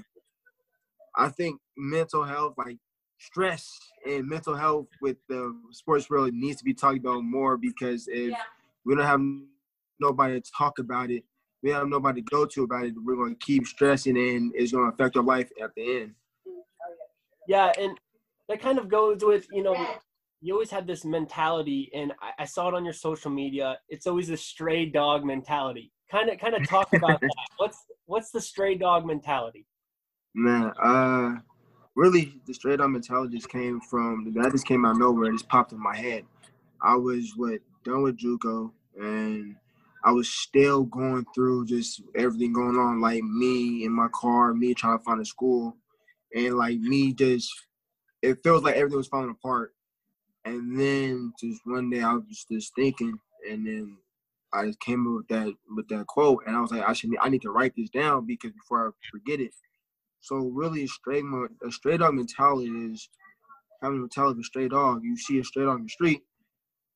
I 1.16 1.28
think 1.28 1.60
mental 1.76 2.24
health, 2.24 2.54
like 2.56 2.78
stress 3.20 3.78
and 4.06 4.26
mental 4.26 4.54
health 4.54 4.86
with 5.00 5.18
the 5.28 5.54
sports 5.70 6.08
world, 6.08 6.32
needs 6.32 6.56
to 6.58 6.64
be 6.64 6.74
talked 6.74 6.98
about 6.98 7.22
more 7.22 7.56
because 7.56 8.08
if 8.08 8.30
yeah. 8.30 8.36
we 8.84 8.94
don't 8.94 9.04
have 9.04 9.20
nobody 10.00 10.40
to 10.40 10.50
talk 10.56 10.78
about 10.78 11.10
it, 11.10 11.22
we 11.62 11.70
have 11.70 11.86
nobody 11.86 12.22
to 12.22 12.30
go 12.30 12.46
to 12.46 12.64
about 12.64 12.86
it, 12.86 12.94
we're 13.04 13.16
going 13.16 13.36
to 13.36 13.44
keep 13.44 13.66
stressing 13.66 14.16
and 14.16 14.52
it's 14.54 14.72
going 14.72 14.90
to 14.90 14.94
affect 14.94 15.16
our 15.16 15.22
life 15.22 15.50
at 15.62 15.70
the 15.76 16.02
end. 16.02 16.14
Yeah, 17.46 17.72
and 17.78 17.98
that 18.48 18.60
kind 18.60 18.78
of 18.78 18.88
goes 18.88 19.22
with, 19.22 19.46
you 19.52 19.62
know, 19.62 19.76
you 20.40 20.54
always 20.54 20.70
have 20.70 20.86
this 20.86 21.04
mentality, 21.04 21.90
and 21.94 22.12
I, 22.22 22.42
I 22.42 22.44
saw 22.46 22.68
it 22.68 22.74
on 22.74 22.84
your 22.84 22.94
social 22.94 23.30
media. 23.30 23.78
It's 23.90 24.06
always 24.06 24.30
a 24.30 24.36
stray 24.36 24.86
dog 24.86 25.24
mentality. 25.24 25.92
Kind 26.10 26.30
of, 26.30 26.38
kind 26.38 26.54
of 26.54 26.66
talk 26.66 26.88
about 26.94 27.20
that. 27.20 27.30
What's 27.58 27.84
what's 28.06 28.30
the 28.30 28.40
stray 28.40 28.76
dog 28.76 29.04
mentality? 29.04 29.66
Man, 30.34 30.72
uh, 30.82 31.34
really, 32.00 32.40
the 32.46 32.54
stray 32.54 32.78
dog 32.78 32.90
mentality 32.90 33.36
just 33.36 33.50
came 33.50 33.78
from 33.78 34.32
that. 34.34 34.52
Just 34.52 34.66
came 34.66 34.86
out 34.86 34.96
nowhere. 34.96 35.26
It 35.26 35.32
just 35.32 35.48
popped 35.50 35.72
in 35.72 35.78
my 35.78 35.94
head. 35.94 36.24
I 36.82 36.96
was 36.96 37.34
what 37.36 37.60
done 37.84 38.02
with 38.02 38.16
JUCO, 38.16 38.72
and 38.98 39.54
I 40.02 40.10
was 40.10 40.30
still 40.30 40.84
going 40.84 41.26
through 41.34 41.66
just 41.66 42.00
everything 42.16 42.54
going 42.54 42.76
on, 42.76 43.02
like 43.02 43.22
me 43.22 43.84
in 43.84 43.92
my 43.92 44.08
car, 44.14 44.54
me 44.54 44.72
trying 44.72 44.98
to 44.98 45.04
find 45.04 45.20
a 45.20 45.26
school, 45.26 45.76
and 46.34 46.54
like 46.56 46.78
me 46.78 47.12
just, 47.12 47.52
it 48.22 48.42
feels 48.42 48.62
like 48.62 48.76
everything 48.76 48.96
was 48.96 49.08
falling 49.08 49.30
apart. 49.30 49.74
And 50.46 50.80
then 50.80 51.34
just 51.38 51.60
one 51.66 51.90
day 51.90 52.00
I 52.00 52.14
was 52.14 52.46
just 52.50 52.74
thinking, 52.74 53.18
and 53.48 53.66
then 53.66 53.98
I 54.54 54.64
just 54.64 54.80
came 54.80 55.06
up 55.06 55.16
with 55.18 55.28
that 55.28 55.52
with 55.76 55.88
that 55.88 56.06
quote, 56.06 56.44
and 56.46 56.56
I 56.56 56.62
was 56.62 56.70
like, 56.70 56.88
I 56.88 56.94
should, 56.94 57.10
I 57.20 57.28
need 57.28 57.42
to 57.42 57.50
write 57.50 57.74
this 57.76 57.90
down 57.90 58.26
because 58.26 58.52
before 58.52 58.88
I 58.88 58.90
forget 59.12 59.40
it. 59.40 59.52
So 60.20 60.36
really, 60.36 60.84
a 60.84 60.88
stray 60.88 61.22
a 61.66 61.70
stray 61.70 61.96
dog 61.96 62.14
mentality 62.14 62.68
is 62.68 63.08
having 63.82 63.98
a 63.98 64.00
mentality 64.00 64.38
of 64.38 64.40
a 64.40 64.44
stray 64.44 64.68
dog. 64.68 65.02
You 65.02 65.16
see 65.16 65.38
a 65.38 65.44
stray 65.44 65.64
dog 65.64 65.76
on 65.76 65.82
the 65.84 65.88
street, 65.88 66.22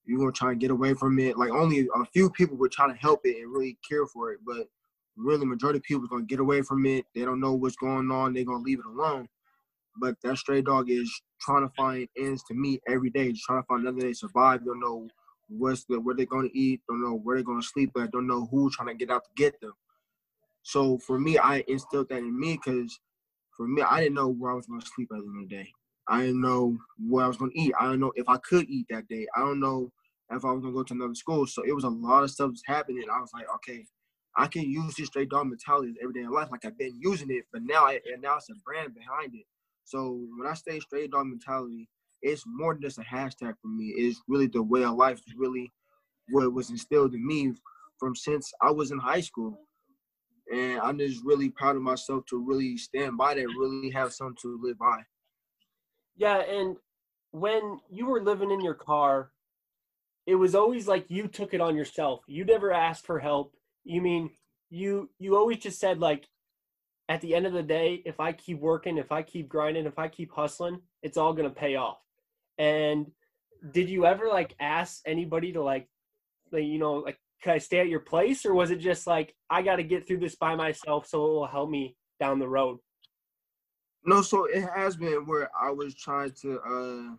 you're 0.07 0.19
gonna 0.19 0.33
try 0.33 0.53
and 0.53 0.61
get 0.61 0.71
away 0.71 0.95
from 0.95 1.19
it. 1.19 1.39
Like 1.39 1.51
only 1.51 1.89
a 1.95 2.05
few 2.13 2.31
people 2.31 2.57
would 2.59 2.73
try 2.73 2.87
to 2.87 2.95
help 2.95 3.21
it 3.25 3.37
and 3.41 3.53
really 3.53 3.79
care 3.89 4.07
for 4.07 4.33
it, 4.33 4.41
but 4.47 4.69
really 5.17 5.47
majority 5.47 5.79
of 5.79 5.85
people 5.85 6.05
are 6.05 6.09
gonna 6.09 6.25
get 6.25 6.41
away 6.41 6.63
from 6.63 6.85
it. 6.87 7.07
They 7.15 7.25
don't 7.25 7.41
know 7.41 7.55
what's 7.55 7.77
going 7.77 8.11
on. 8.11 8.35
They're 8.35 8.45
gonna 8.45 8.63
leave 8.63 8.81
it 8.81 8.87
alone. 8.87 9.29
But 9.97 10.17
that 10.23 10.39
stray 10.39 10.61
dog 10.61 10.91
is 10.91 11.11
trying 11.41 11.67
to 11.67 11.73
find 11.75 12.09
ends 12.19 12.43
to 12.45 12.55
meet 12.55 12.83
every 12.89 13.11
day, 13.11 13.31
just 13.31 13.45
trying 13.45 13.63
to 13.63 13.67
find 13.67 13.83
another 13.83 14.01
day 14.01 14.09
to 14.09 14.15
survive. 14.15 14.65
Don't 14.65 14.81
know 14.81 15.09
what's 15.49 15.85
the 15.85 16.01
where 16.01 16.15
they're 16.15 16.27
gonna 16.27 16.49
eat. 16.53 16.83
Don't 16.89 17.03
know 17.03 17.15
where 17.15 17.37
they're 17.37 17.45
gonna 17.45 17.63
sleep 17.63 17.93
at. 17.99 18.11
Don't 18.11 18.27
know 18.27 18.47
who's 18.51 18.77
trying 18.77 18.89
to 18.89 18.95
get 18.95 19.11
out 19.11 19.25
to 19.25 19.31
get 19.37 19.61
them. 19.61 19.73
So 20.63 20.99
for 20.99 21.19
me, 21.19 21.39
I 21.39 21.65
instilled 21.69 22.09
that 22.09 22.19
in 22.19 22.39
me 22.39 22.59
because 22.63 22.99
for 23.57 23.67
me, 23.67 23.83
I 23.83 24.01
didn't 24.01 24.15
know 24.15 24.29
where 24.29 24.53
I 24.53 24.55
was 24.55 24.67
gonna 24.67 24.83
sleep 24.83 25.09
at 25.13 25.19
the 25.19 25.25
end 25.25 25.45
of 25.45 25.49
the 25.49 25.57
day. 25.57 25.73
I 26.09 26.21
didn't 26.23 26.41
know 26.41 26.77
what 26.99 27.25
I 27.25 27.29
was 27.29 27.37
gonna 27.37 27.53
eat. 27.55 27.73
I 27.79 27.85
don't 27.85 28.01
know 28.01 28.13
if 28.17 28.29
I 28.29 28.37
could 28.39 28.69
eat 28.69 28.87
that 28.91 29.09
day. 29.09 29.27
I 29.37 29.41
don't 29.41 29.61
know 29.61 29.91
if 30.31 30.45
I 30.45 30.53
was 30.53 30.61
gonna 30.61 30.75
go 30.75 30.83
to 30.83 30.95
another 30.95 31.15
school. 31.15 31.47
So 31.47 31.63
it 31.63 31.75
was 31.75 31.85
a 31.85 31.89
lot 31.89 32.25
of 32.25 32.31
stuff 32.31 32.51
that's 32.51 32.63
happening. 32.67 33.05
I 33.11 33.21
was 33.21 33.31
like, 33.33 33.47
okay, 33.57 33.87
I 34.37 34.47
can 34.49 34.63
use 34.63 34.97
this 34.97 35.07
stray 35.07 35.27
dog 35.27 35.47
mentality 35.47 35.95
every 36.03 36.15
day 36.15 36.21
in 36.21 36.31
life. 36.31 36.49
Like 36.51 36.65
I've 36.65 36.79
been 36.79 36.99
using 37.01 37.31
it, 37.31 37.45
but 37.53 37.63
now 37.63 37.87
I, 37.87 38.01
and 38.13 38.21
now 38.23 38.37
it's 38.37 38.51
a 38.51 38.55
brand 38.65 38.95
behind 38.95 39.35
it. 39.35 39.47
So 39.85 40.21
when 40.37 40.49
I 40.49 40.55
say 40.55 40.81
stray 40.81 41.07
dog 41.07 41.27
mentality, 41.27 41.89
it's 42.23 42.45
more 42.47 42.75
than 42.75 42.83
just 42.83 42.99
a 42.99 43.03
hashtag 43.03 43.55
for 43.61 43.69
me. 43.69 43.95
It's 43.97 44.21
really 44.27 44.47
the 44.47 44.63
way 44.63 44.83
of 44.83 44.95
life. 44.95 45.21
It's 45.27 45.37
really 45.37 45.71
what 46.31 46.53
was 46.53 46.71
instilled 46.71 47.15
in 47.15 47.25
me 47.25 47.53
from 47.99 48.17
since 48.17 48.53
I 48.61 48.71
was 48.71 48.91
in 48.91 48.99
high 48.99 49.21
school. 49.21 49.59
And 50.55 50.81
I'm 50.81 50.99
just 50.99 51.25
really 51.25 51.49
proud 51.49 51.77
of 51.77 51.83
myself 51.83 52.27
to 52.27 52.39
really 52.39 52.77
stand 52.77 53.17
by 53.17 53.35
that, 53.35 53.49
really 53.59 53.91
have 53.91 54.13
something 54.13 54.37
to 54.43 54.61
live 54.63 54.79
by. 54.79 55.03
Yeah, 56.17 56.39
and 56.39 56.77
when 57.33 57.81
you 57.91 58.07
were 58.07 58.23
living 58.23 58.53
in 58.53 58.61
your 58.61 58.75
car, 58.75 59.33
it 60.27 60.37
was 60.37 60.55
always 60.55 60.87
like 60.87 61.07
you 61.09 61.27
took 61.27 61.53
it 61.55 61.61
on 61.61 61.75
yourself. 61.75 62.21
You 62.29 62.45
never 62.45 62.73
asked 62.73 63.05
for 63.05 63.19
help. 63.19 63.55
You 63.83 64.01
mean 64.01 64.31
you 64.71 65.11
you 65.19 65.37
always 65.37 65.59
just 65.59 65.81
said 65.81 65.99
like 65.99 66.29
at 67.09 67.21
the 67.21 67.35
end 67.35 67.47
of 67.47 67.53
the 67.53 67.63
day, 67.63 68.03
if 68.07 68.21
I 68.21 68.33
keep 68.33 68.61
working, 68.61 68.97
if 68.97 69.13
I 69.13 69.23
keep 69.23 69.49
grinding, 69.49 69.85
if 69.85 69.99
I 69.99 70.09
keep 70.09 70.33
hustling, 70.33 70.81
it's 71.03 71.19
all 71.19 71.35
gonna 71.35 71.51
pay 71.51 71.75
off. 71.77 71.99
And 72.57 73.11
did 73.73 73.91
you 73.91 74.07
ever 74.07 74.29
like 74.29 74.55
ask 74.61 75.03
anybody 75.05 75.53
to 75.53 75.63
like, 75.63 75.89
like 76.53 76.65
you 76.65 76.79
know, 76.79 76.95
like 76.95 77.19
can 77.45 77.53
I 77.53 77.59
stay 77.59 77.79
at 77.79 77.89
your 77.89 78.01
place, 78.01 78.47
or 78.47 78.55
was 78.55 78.71
it 78.71 78.79
just 78.79 79.07
like 79.07 79.35
I 79.51 79.61
got 79.61 79.77
to 79.77 79.83
get 79.83 80.07
through 80.07 80.21
this 80.21 80.35
by 80.35 80.55
myself, 80.57 81.07
so 81.07 81.19
it 81.19 81.29
will 81.29 81.47
help 81.47 81.69
me 81.69 81.95
down 82.19 82.39
the 82.39 82.49
road? 82.49 82.79
No, 84.07 84.23
so 84.23 84.47
it 84.47 84.65
has 84.75 84.97
been 84.97 85.27
where 85.27 85.51
I 85.59 85.71
was 85.71 85.95
trying 85.95 86.33
to 86.41 86.59
uh 86.61 87.17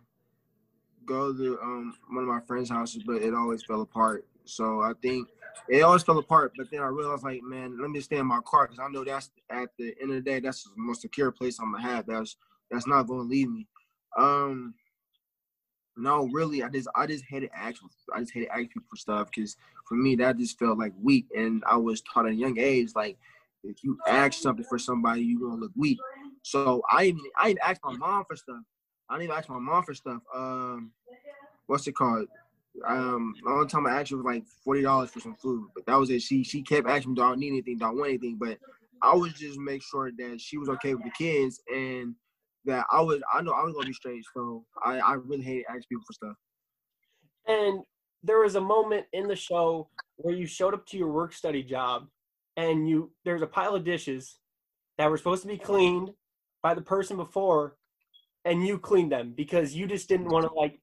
go 1.06 1.32
to 1.32 1.58
um 1.62 1.94
one 2.10 2.24
of 2.24 2.28
my 2.28 2.40
friends' 2.40 2.70
houses, 2.70 3.04
but 3.06 3.22
it 3.22 3.34
always 3.34 3.62
fell 3.62 3.82
apart. 3.82 4.26
So 4.44 4.80
I 4.80 4.92
think 5.00 5.28
it 5.68 5.82
always 5.82 6.02
fell 6.02 6.18
apart. 6.18 6.52
But 6.56 6.72
then 6.72 6.80
I 6.82 6.88
realized, 6.88 7.22
like, 7.22 7.42
man, 7.44 7.80
let 7.80 7.90
me 7.90 8.00
stay 8.00 8.16
in 8.16 8.26
my 8.26 8.40
car 8.44 8.66
because 8.66 8.80
I 8.80 8.88
know 8.88 9.04
that's 9.04 9.30
at 9.48 9.68
the 9.78 9.94
end 10.02 10.10
of 10.10 10.16
the 10.16 10.28
day, 10.28 10.40
that's 10.40 10.64
the 10.64 10.70
most 10.76 11.02
secure 11.02 11.30
place 11.30 11.58
I'm 11.60 11.72
gonna 11.72 11.86
have. 11.86 12.04
That's 12.06 12.36
that's 12.68 12.88
not 12.88 13.04
gonna 13.04 13.22
leave 13.22 13.48
me. 13.48 13.68
Um, 14.18 14.74
no, 15.96 16.28
really, 16.32 16.62
I 16.62 16.68
just 16.68 16.88
I 16.94 17.06
just 17.06 17.24
hated 17.28 17.50
asking. 17.54 17.88
I 18.14 18.20
just 18.20 18.32
hated 18.32 18.48
asking 18.50 18.82
for 18.88 18.96
stuff 18.96 19.28
because 19.34 19.56
for 19.88 19.94
me 19.94 20.16
that 20.16 20.38
just 20.38 20.58
felt 20.58 20.78
like 20.78 20.92
weak, 21.00 21.26
and 21.36 21.62
I 21.66 21.76
was 21.76 22.02
taught 22.02 22.26
at 22.26 22.32
a 22.32 22.34
young 22.34 22.58
age 22.58 22.90
like 22.94 23.16
if 23.64 23.82
you 23.82 23.98
ask 24.06 24.34
something 24.34 24.64
for 24.68 24.78
somebody, 24.78 25.22
you're 25.22 25.48
gonna 25.48 25.60
look 25.60 25.72
weak. 25.76 25.98
So 26.42 26.82
I 26.90 27.04
even 27.06 27.20
I 27.38 27.50
even 27.50 27.58
asked 27.64 27.80
my 27.84 27.96
mom 27.96 28.24
for 28.28 28.36
stuff. 28.36 28.62
I 29.08 29.14
didn't 29.14 29.24
even 29.24 29.36
ask 29.36 29.48
my 29.48 29.58
mom 29.58 29.84
for 29.84 29.94
stuff. 29.94 30.20
Um, 30.34 30.92
what's 31.66 31.86
it 31.86 31.94
called? 31.94 32.26
Um, 32.86 33.34
the 33.42 33.50
only 33.50 33.66
time 33.66 33.86
I 33.86 34.00
asked 34.00 34.10
her 34.10 34.16
was 34.16 34.26
like 34.26 34.44
forty 34.64 34.82
dollars 34.82 35.10
for 35.10 35.20
some 35.20 35.36
food, 35.36 35.68
but 35.74 35.86
that 35.86 35.98
was 35.98 36.10
it. 36.10 36.22
She 36.22 36.44
she 36.44 36.62
kept 36.62 36.88
asking 36.88 37.12
me, 37.12 37.16
"Do 37.16 37.22
I 37.22 37.34
need 37.34 37.48
anything? 37.48 37.78
Do 37.78 37.86
I 37.86 37.90
want 37.90 38.08
anything?" 38.08 38.36
But 38.38 38.58
I 39.02 39.14
was 39.14 39.32
just 39.32 39.58
make 39.58 39.82
sure 39.82 40.10
that 40.18 40.40
she 40.40 40.58
was 40.58 40.68
okay 40.68 40.94
with 40.94 41.04
the 41.04 41.10
kids 41.10 41.60
and 41.74 42.14
that 42.66 42.86
I 42.92 43.00
was 43.00 43.20
I 43.32 43.42
know 43.42 43.52
I 43.52 43.64
was 43.64 43.74
gonna 43.74 43.86
be 43.86 43.92
straight. 43.92 44.24
So 44.34 44.64
I 44.84 44.98
I 44.98 45.14
really 45.14 45.42
hate 45.42 45.64
asking 45.68 45.84
people 45.88 46.04
for 46.06 46.12
stuff. 46.12 46.36
And 47.46 47.80
there 48.22 48.40
was 48.40 48.56
a 48.56 48.60
moment 48.60 49.06
in 49.12 49.28
the 49.28 49.36
show 49.36 49.88
where 50.16 50.34
you 50.34 50.46
showed 50.46 50.74
up 50.74 50.86
to 50.86 50.98
your 50.98 51.10
work 51.10 51.32
study 51.32 51.62
job, 51.62 52.08
and 52.56 52.88
you 52.88 53.12
there's 53.24 53.42
a 53.42 53.46
pile 53.46 53.74
of 53.74 53.84
dishes 53.84 54.38
that 54.98 55.10
were 55.10 55.16
supposed 55.16 55.42
to 55.42 55.48
be 55.48 55.58
cleaned 55.58 56.10
by 56.62 56.74
the 56.74 56.82
person 56.82 57.16
before, 57.16 57.76
and 58.44 58.66
you 58.66 58.78
cleaned 58.78 59.12
them 59.12 59.32
because 59.36 59.74
you 59.74 59.86
just 59.86 60.08
didn't 60.08 60.28
want 60.28 60.46
to 60.46 60.52
like 60.52 60.80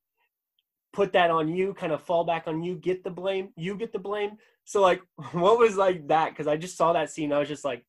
put 0.93 1.11
that 1.13 1.31
on 1.31 1.49
you, 1.49 1.73
kind 1.73 1.91
of 1.91 2.01
fall 2.03 2.23
back 2.23 2.43
on 2.47 2.63
you, 2.63 2.75
get 2.75 3.03
the 3.03 3.09
blame, 3.09 3.49
you 3.57 3.75
get 3.75 3.91
the 3.91 3.99
blame. 3.99 4.37
So 4.63 4.81
like, 4.81 5.01
what 5.31 5.59
was 5.59 5.75
like 5.75 6.07
that? 6.07 6.29
Because 6.29 6.47
I 6.47 6.55
just 6.55 6.77
saw 6.77 6.93
that 6.93 7.09
scene, 7.09 7.33
I 7.33 7.39
was 7.39 7.49
just 7.49 7.65
like, 7.65 7.83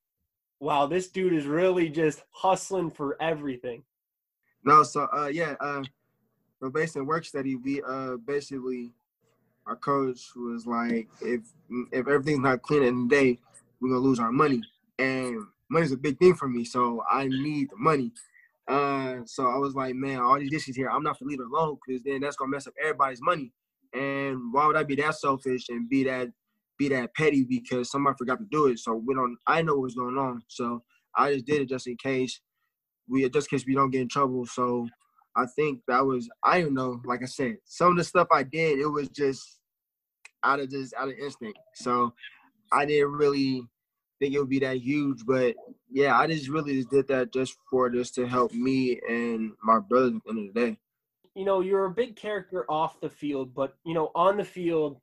wow, 0.60 0.86
this 0.86 1.08
dude 1.08 1.32
is 1.32 1.46
really 1.46 1.88
just 1.88 2.22
hustling 2.30 2.90
for 2.90 3.20
everything. 3.20 3.82
No, 4.64 4.82
so 4.82 5.08
uh 5.12 5.30
yeah, 5.32 5.54
uh 5.60 5.82
so 6.60 6.70
based 6.70 6.96
on 6.96 7.06
work 7.06 7.24
study, 7.24 7.56
we 7.56 7.82
uh 7.82 8.16
basically 8.26 8.92
our 9.66 9.76
coach 9.76 10.20
was 10.36 10.66
like 10.66 11.08
if 11.20 11.40
if 11.92 12.08
everything's 12.08 12.40
not 12.40 12.62
clean 12.62 12.82
in 12.82 13.08
the 13.08 13.14
day, 13.14 13.38
we're 13.80 13.90
gonna 13.90 14.00
lose 14.00 14.18
our 14.18 14.32
money. 14.32 14.62
And 14.98 15.44
money's 15.68 15.92
a 15.92 15.96
big 15.96 16.18
thing 16.18 16.34
for 16.34 16.48
me, 16.48 16.64
so 16.64 17.02
I 17.10 17.26
need 17.26 17.70
the 17.70 17.76
money. 17.76 18.12
Uh 18.66 19.18
so 19.26 19.46
I 19.46 19.56
was 19.58 19.74
like, 19.74 19.94
man, 19.94 20.20
all 20.20 20.38
these 20.38 20.50
dishes 20.50 20.76
here, 20.76 20.88
I'm 20.88 21.02
not 21.02 21.18
gonna 21.18 21.28
leave 21.28 21.40
it 21.40 21.46
alone 21.46 21.78
because 21.86 22.02
then 22.02 22.20
that's 22.20 22.36
gonna 22.36 22.50
mess 22.50 22.66
up 22.66 22.74
everybody's 22.80 23.20
money. 23.20 23.52
And 23.92 24.52
why 24.52 24.66
would 24.66 24.76
I 24.76 24.82
be 24.82 24.96
that 24.96 25.14
selfish 25.14 25.68
and 25.68 25.88
be 25.88 26.04
that 26.04 26.28
be 26.78 26.88
that 26.88 27.14
petty 27.14 27.44
because 27.44 27.90
somebody 27.90 28.16
forgot 28.18 28.38
to 28.38 28.46
do 28.50 28.66
it. 28.66 28.78
So 28.78 28.94
we 28.94 29.14
don't. 29.14 29.36
I 29.46 29.62
know 29.62 29.76
what's 29.76 29.94
going 29.94 30.18
on. 30.18 30.42
So 30.48 30.82
I 31.16 31.32
just 31.34 31.46
did 31.46 31.62
it 31.62 31.68
just 31.68 31.86
in 31.86 31.96
case 31.96 32.40
we 33.08 33.28
just 33.28 33.52
in 33.52 33.58
case 33.58 33.66
we 33.66 33.74
don't 33.74 33.90
get 33.90 34.02
in 34.02 34.08
trouble. 34.08 34.46
So 34.46 34.88
I 35.36 35.46
think 35.56 35.80
that 35.88 36.04
was 36.04 36.28
I 36.44 36.60
don't 36.60 36.74
know. 36.74 37.00
Like 37.04 37.22
I 37.22 37.26
said, 37.26 37.56
some 37.64 37.92
of 37.92 37.96
the 37.96 38.04
stuff 38.04 38.28
I 38.32 38.42
did, 38.42 38.78
it 38.78 38.86
was 38.86 39.08
just 39.08 39.58
out 40.42 40.60
of 40.60 40.70
just 40.70 40.94
out 40.94 41.08
of 41.08 41.14
instinct. 41.14 41.58
So 41.74 42.12
I 42.72 42.84
didn't 42.86 43.12
really 43.12 43.62
think 44.20 44.34
it 44.34 44.38
would 44.38 44.48
be 44.48 44.60
that 44.60 44.78
huge, 44.78 45.24
but 45.26 45.54
yeah, 45.90 46.18
I 46.18 46.26
just 46.26 46.48
really 46.48 46.74
just 46.74 46.90
did 46.90 47.08
that 47.08 47.32
just 47.32 47.56
for 47.70 47.90
just 47.90 48.14
to 48.16 48.26
help 48.26 48.52
me 48.52 49.00
and 49.08 49.52
my 49.62 49.78
brother 49.80 50.06
at 50.06 50.12
the 50.24 50.30
end 50.30 50.48
of 50.48 50.54
the 50.54 50.60
day. 50.60 50.78
You 51.34 51.44
know, 51.44 51.60
you're 51.60 51.86
a 51.86 51.90
big 51.90 52.14
character 52.14 52.64
off 52.70 53.00
the 53.00 53.08
field, 53.08 53.54
but 53.54 53.76
you 53.84 53.94
know, 53.94 54.10
on 54.14 54.36
the 54.36 54.44
field, 54.44 55.00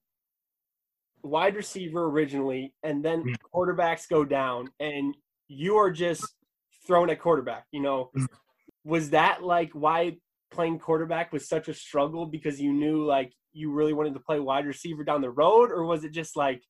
wide 1.24 1.56
receiver 1.56 2.06
originally, 2.06 2.74
and 2.84 3.04
then 3.04 3.24
Mm. 3.26 3.36
quarterbacks 3.54 4.08
go 4.10 4.24
down, 4.26 4.72
and 4.80 5.16
you 5.48 5.78
are 5.78 5.92
just 5.92 6.36
thrown 6.88 7.10
at 7.10 7.20
quarterback. 7.20 7.66
You 7.72 7.82
know, 7.82 8.12
Mm. 8.16 8.28
was 8.84 9.12
that 9.12 9.44
like 9.44 9.72
why 9.74 10.18
playing 10.50 10.80
quarterback 10.80 11.32
was 11.32 11.48
such 11.48 11.68
a 11.70 11.74
struggle 11.74 12.26
because 12.26 12.60
you 12.60 12.74
knew 12.74 13.06
like 13.06 13.34
you 13.54 13.72
really 13.72 13.94
wanted 13.94 14.14
to 14.14 14.20
play 14.20 14.40
wide 14.40 14.66
receiver 14.66 15.04
down 15.04 15.22
the 15.22 15.30
road, 15.30 15.72
or 15.72 15.86
was 15.86 16.04
it 16.04 16.12
just 16.12 16.36
like 16.36 16.64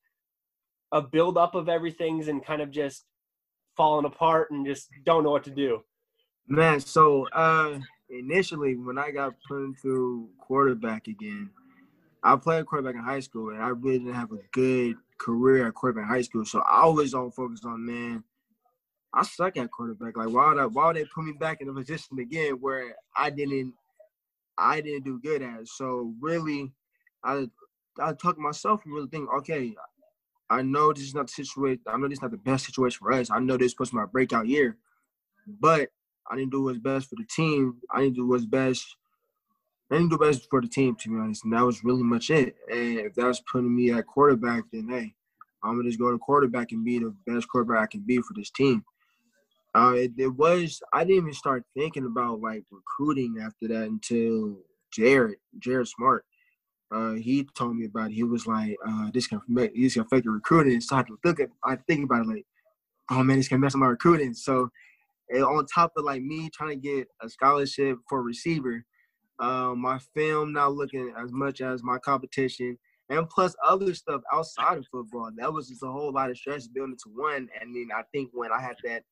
a 0.92 1.02
build 1.02 1.38
up 1.38 1.56
of 1.56 1.70
everything's 1.70 2.28
and 2.28 2.44
kind 2.46 2.62
of 2.62 2.72
just 2.72 3.06
falling 3.78 4.06
apart 4.06 4.52
and 4.52 4.66
just 4.66 4.90
don't 5.06 5.24
know 5.24 5.32
what 5.32 5.46
to 5.46 5.52
do? 5.52 5.84
Man, 6.48 6.80
so 6.80 7.28
uh 7.30 7.80
initially 8.10 8.76
when 8.76 8.98
I 8.98 9.12
got 9.12 9.36
put 9.48 9.64
into 9.64 10.30
quarterback 10.40 11.08
again, 11.08 11.50
I 12.24 12.36
played 12.36 12.66
quarterback 12.66 12.96
in 12.96 13.04
high 13.04 13.20
school 13.20 13.50
and 13.50 13.62
I 13.62 13.70
really 13.70 14.00
didn't 14.00 14.14
have 14.14 14.32
a 14.32 14.40
good 14.52 14.96
career 15.18 15.68
at 15.68 15.74
quarterback 15.74 16.04
in 16.04 16.16
high 16.16 16.22
school. 16.22 16.46
So 16.46 16.62
I 16.70 16.88
was 16.88 17.14
all 17.14 17.32
focused 17.32 17.66
on 17.66 17.86
man, 17.86 18.24
I 19.14 19.24
suck 19.24 19.58
at 19.58 19.72
quarterback. 19.72 20.18
Like 20.18 20.30
why 20.30 20.50
would 20.50 20.60
I, 20.60 20.66
why 20.68 20.88
would 20.88 20.96
they 20.96 21.06
put 21.06 21.26
me 21.26 21.34
back 21.34 21.62
in 21.62 21.70
a 21.70 21.74
position 21.74 22.20
again 22.20 22.54
where 22.60 22.96
I 23.16 23.30
didn't 23.30 23.74
I 24.58 24.82
didn't 24.82 25.06
do 25.06 25.20
good 25.20 25.42
at? 25.42 25.68
So 25.68 26.14
really 26.20 26.72
I 27.24 27.50
I 28.00 28.14
took 28.14 28.38
myself 28.38 28.82
and 28.86 28.94
really 28.94 29.08
think, 29.08 29.30
okay, 29.40 29.74
I 30.50 30.62
know 30.62 30.94
this 30.94 31.04
is 31.04 31.16
not 31.16 31.28
the 31.28 31.34
situation. 31.34 31.82
I 31.88 31.98
know 31.98 32.08
this 32.08 32.18
is 32.18 32.22
not 32.22 32.32
the 32.32 32.38
best 32.38 32.66
situation 32.66 33.00
for 33.00 33.12
us. 33.14 33.32
I 33.32 33.40
know 33.40 33.58
this 33.58 33.76
was 33.80 33.94
my 33.94 34.06
breakout 34.06 34.48
year, 34.48 34.78
but 35.48 35.90
I 36.30 36.36
didn't 36.36 36.52
do 36.52 36.64
what's 36.64 36.78
best 36.78 37.10
for 37.10 37.16
the 37.16 37.26
team. 37.26 37.78
I 37.90 38.02
didn't 38.02 38.16
do 38.16 38.28
what's 38.28 38.46
best. 38.46 38.96
I 39.92 39.96
didn't 39.96 40.10
do 40.10 40.18
best 40.18 40.50
for 40.50 40.62
the 40.62 40.70
team, 40.70 40.96
to 40.96 41.10
be 41.10 41.16
honest, 41.16 41.44
and 41.44 41.52
that 41.52 41.66
was 41.66 41.84
really 41.84 42.04
much 42.04 42.30
it. 42.30 42.56
And 42.72 43.00
if 43.00 43.14
that 43.16 43.26
was 43.26 43.42
putting 43.42 43.76
me 43.76 43.92
at 43.92 44.08
quarterback, 44.08 44.64
then 44.72 44.88
hey, 44.88 45.14
I'm 45.64 45.76
gonna 45.76 45.90
just 45.90 46.00
go 46.00 46.12
to 46.12 46.18
quarterback 46.18 46.72
and 46.72 46.86
be 46.86 47.00
the 47.00 47.14
best 47.28 47.50
quarterback 47.50 47.84
I 47.84 47.88
can 47.88 48.02
be 48.02 48.18
for 48.20 48.34
this 48.34 48.52
team. 48.52 48.86
Uh, 49.76 49.94
it, 49.96 50.12
it 50.18 50.28
was. 50.28 50.82
I 50.94 51.04
didn't 51.04 51.24
even 51.24 51.34
start 51.34 51.66
thinking 51.76 52.06
about 52.06 52.40
like 52.40 52.64
recruiting 52.72 53.38
after 53.42 53.68
that 53.68 53.84
until 53.84 54.58
Jared, 54.92 55.38
Jared 55.60 55.90
Smart. 55.90 56.26
Uh, 56.90 57.14
he 57.14 57.46
told 57.56 57.76
me 57.76 57.86
about 57.86 58.12
it. 58.12 58.16
He 58.16 58.24
was 58.24 58.48
like, 58.48 58.78
uh, 58.88 59.12
"This 59.14 59.28
can 59.28 59.42
make 59.50 59.76
this 59.76 59.94
can 59.94 60.04
affect 60.04 60.24
your 60.24 60.36
recruiting." 60.36 60.80
So 60.80 60.96
I 60.96 61.00
had 61.00 61.08
to 61.08 61.18
look 61.24 61.42
at. 61.42 61.50
I 61.66 61.76
think 61.76 62.06
about 62.06 62.22
it 62.22 62.28
like, 62.28 62.46
"Oh 63.10 63.24
man, 63.24 63.38
this 63.38 63.50
can 63.50 63.60
mess 63.60 63.76
up 63.76 63.80
my 63.80 63.88
recruiting." 63.88 64.34
So 64.34 64.70
and 65.30 65.44
on 65.44 65.66
top 65.66 65.92
of 65.98 66.06
like 66.06 66.22
me 66.22 66.50
trying 66.50 66.82
to 66.82 66.88
get 66.88 67.08
a 67.22 67.30
scholarship 67.30 67.98
for 68.08 68.22
receiver, 68.22 68.86
um, 69.42 69.80
my 69.80 70.00
film 70.14 70.54
not 70.54 70.74
looking 70.74 71.14
as 71.18 71.32
much 71.32 71.62
as 71.62 71.84
my 71.84 71.98
competition, 71.98 72.78
and 73.10 73.30
plus 73.30 73.56
other 73.66 73.94
stuff 73.94 74.22
outside 74.32 74.78
of 74.78 74.86
football. 74.92 75.32
That 75.36 75.52
was 75.52 75.68
just 75.68 75.84
a 75.84 75.88
whole 75.88 76.14
lot 76.14 76.30
of 76.30 76.38
stress 76.38 76.68
building 76.68 76.98
to 77.04 77.10
one. 77.14 77.50
And 77.60 77.76
then 77.76 77.90
I 77.94 78.04
think 78.14 78.30
when 78.34 78.52
I 78.52 78.62
had 78.62 78.76
that 78.84 79.04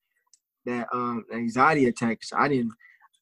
that 0.66 0.88
um 0.94 1.26
anxiety 1.34 1.86
attacks, 1.86 2.32
I 2.34 2.48
didn't 2.48 2.74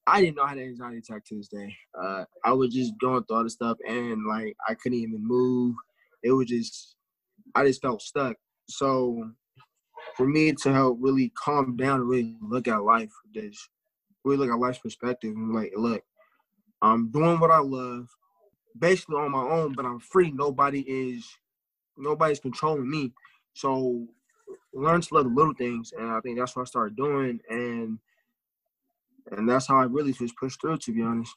I 0.06 0.22
didn't 0.22 0.38
know 0.38 0.46
had 0.46 0.58
an 0.58 0.66
anxiety 0.66 0.98
attack 0.98 1.26
to 1.26 1.36
this 1.36 1.48
day. 1.48 1.76
Uh, 2.00 2.26
I 2.44 2.54
was 2.54 2.74
just 2.74 2.94
going 3.00 3.24
through 3.24 3.38
all 3.38 3.44
the 3.44 3.50
stuff 3.50 3.78
and 3.88 4.26
like 4.28 4.56
I 4.68 4.76
couldn't 4.76 5.00
even 5.00 5.26
move. 5.26 5.76
It 6.24 6.32
was 6.32 6.48
just 6.48 6.96
I 7.56 7.66
just 7.66 7.82
felt 7.82 8.02
stuck. 8.02 8.36
So 8.70 9.32
for 10.16 10.28
me 10.28 10.54
to 10.64 10.74
help 10.74 10.98
really 11.00 11.32
calm 11.42 11.76
down 11.78 12.02
and 12.02 12.10
really 12.10 12.36
look 12.42 12.68
at 12.68 12.84
life, 12.84 13.12
just 13.34 13.70
really 14.24 14.38
look 14.38 14.52
at 14.52 14.60
life's 14.60 14.80
perspective 14.80 15.34
and 15.36 15.54
like, 15.54 15.74
look, 15.76 16.04
I'm 16.82 17.10
doing 17.12 17.40
what 17.40 17.52
I 17.52 17.60
love, 17.60 18.08
basically 18.78 19.16
on 19.16 19.32
my 19.32 19.44
own, 19.44 19.74
but 19.74 19.86
I'm 19.86 20.00
free. 20.00 20.32
Nobody 20.32 20.82
is 20.82 21.28
nobody's 21.98 22.40
controlling 22.40 22.90
me. 22.90 23.14
So 23.54 24.08
learn 24.74 25.02
to 25.02 25.14
love 25.14 25.24
the 25.26 25.32
little 25.32 25.54
things, 25.54 25.94
and 25.98 26.10
I 26.12 26.20
think 26.22 26.38
that's 26.38 26.56
what 26.56 26.64
I 26.64 26.66
started 26.66 26.96
doing, 26.96 27.40
and 27.50 28.00
and 29.32 29.50
that's 29.50 29.68
how 29.68 29.78
I 29.78 29.84
really 29.86 30.14
just 30.14 30.36
pushed 30.38 30.62
through. 30.62 30.78
To 30.78 30.92
be 30.94 31.02
honest. 31.02 31.36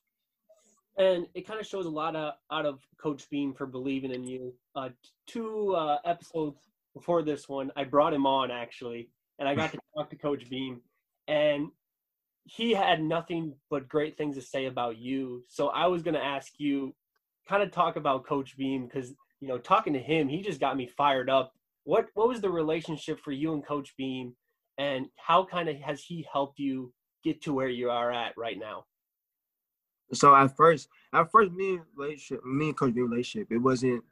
and 0.98 1.26
it 1.34 1.46
kind 1.46 1.58
of 1.58 1.66
shows 1.66 1.86
a 1.86 1.90
lot 1.90 2.14
of, 2.14 2.34
out 2.52 2.66
of 2.66 2.80
Coach 3.00 3.28
Beam 3.30 3.54
for 3.54 3.66
believing 3.66 4.12
in 4.12 4.24
you. 4.24 4.52
Uh, 4.76 4.90
two 5.26 5.74
uh, 5.74 5.98
episodes 6.04 6.58
before 6.94 7.22
this 7.22 7.48
one, 7.48 7.70
I 7.76 7.84
brought 7.84 8.12
him 8.12 8.26
on 8.26 8.50
actually, 8.50 9.08
and 9.38 9.48
I 9.48 9.54
got 9.54 9.72
to 9.72 9.78
talk 9.96 10.10
to 10.10 10.16
Coach 10.16 10.48
Beam, 10.50 10.82
and 11.26 11.68
he 12.44 12.72
had 12.72 13.02
nothing 13.02 13.54
but 13.70 13.88
great 13.88 14.16
things 14.16 14.36
to 14.36 14.42
say 14.42 14.66
about 14.66 14.98
you. 14.98 15.44
So 15.48 15.68
I 15.68 15.86
was 15.86 16.02
going 16.02 16.14
to 16.14 16.24
ask 16.24 16.52
you, 16.58 16.94
kind 17.48 17.62
of 17.62 17.70
talk 17.70 17.96
about 17.96 18.26
Coach 18.26 18.56
Beam 18.56 18.86
because 18.86 19.14
you 19.40 19.48
know 19.48 19.58
talking 19.58 19.92
to 19.92 19.98
him, 19.98 20.28
he 20.28 20.42
just 20.42 20.60
got 20.60 20.76
me 20.76 20.86
fired 20.86 21.30
up. 21.30 21.52
What 21.84 22.08
what 22.14 22.28
was 22.28 22.40
the 22.40 22.50
relationship 22.50 23.20
for 23.20 23.32
you 23.32 23.52
and 23.54 23.66
Coach 23.66 23.94
Beam, 23.96 24.34
and 24.78 25.06
how 25.16 25.44
kind 25.44 25.68
of 25.68 25.76
has 25.80 26.02
he 26.02 26.26
helped 26.32 26.58
you 26.58 26.92
get 27.24 27.42
to 27.42 27.52
where 27.52 27.68
you 27.68 27.90
are 27.90 28.12
at 28.12 28.36
right 28.36 28.58
now? 28.58 28.84
So 30.12 30.34
at 30.34 30.56
first, 30.56 30.88
at 31.12 31.30
first, 31.30 31.52
me 31.52 31.74
and 31.76 31.82
relationship, 31.96 32.44
me 32.44 32.68
and 32.68 32.76
Coach 32.76 32.94
Beam 32.94 33.10
relationship, 33.10 33.48
it 33.50 33.58
wasn't, 33.58 34.02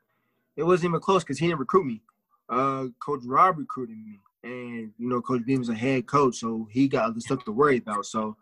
it 0.56 0.62
wasn't 0.62 0.90
even 0.90 1.00
close 1.00 1.24
because 1.24 1.38
he 1.38 1.46
didn't 1.46 1.60
recruit 1.60 1.86
me. 1.86 2.02
Uh, 2.48 2.86
Coach 3.00 3.22
Rob 3.24 3.58
recruited 3.58 3.96
me, 3.96 4.20
and 4.42 4.92
you 4.98 5.08
know, 5.08 5.20
Coach 5.20 5.44
Beam 5.44 5.60
is 5.60 5.68
a 5.68 5.74
head 5.74 6.06
coach, 6.06 6.36
so 6.36 6.68
he 6.70 6.88
got 6.88 7.06
other 7.06 7.20
stuff 7.20 7.44
to 7.44 7.52
worry 7.52 7.78
about. 7.78 8.06
So 8.06 8.36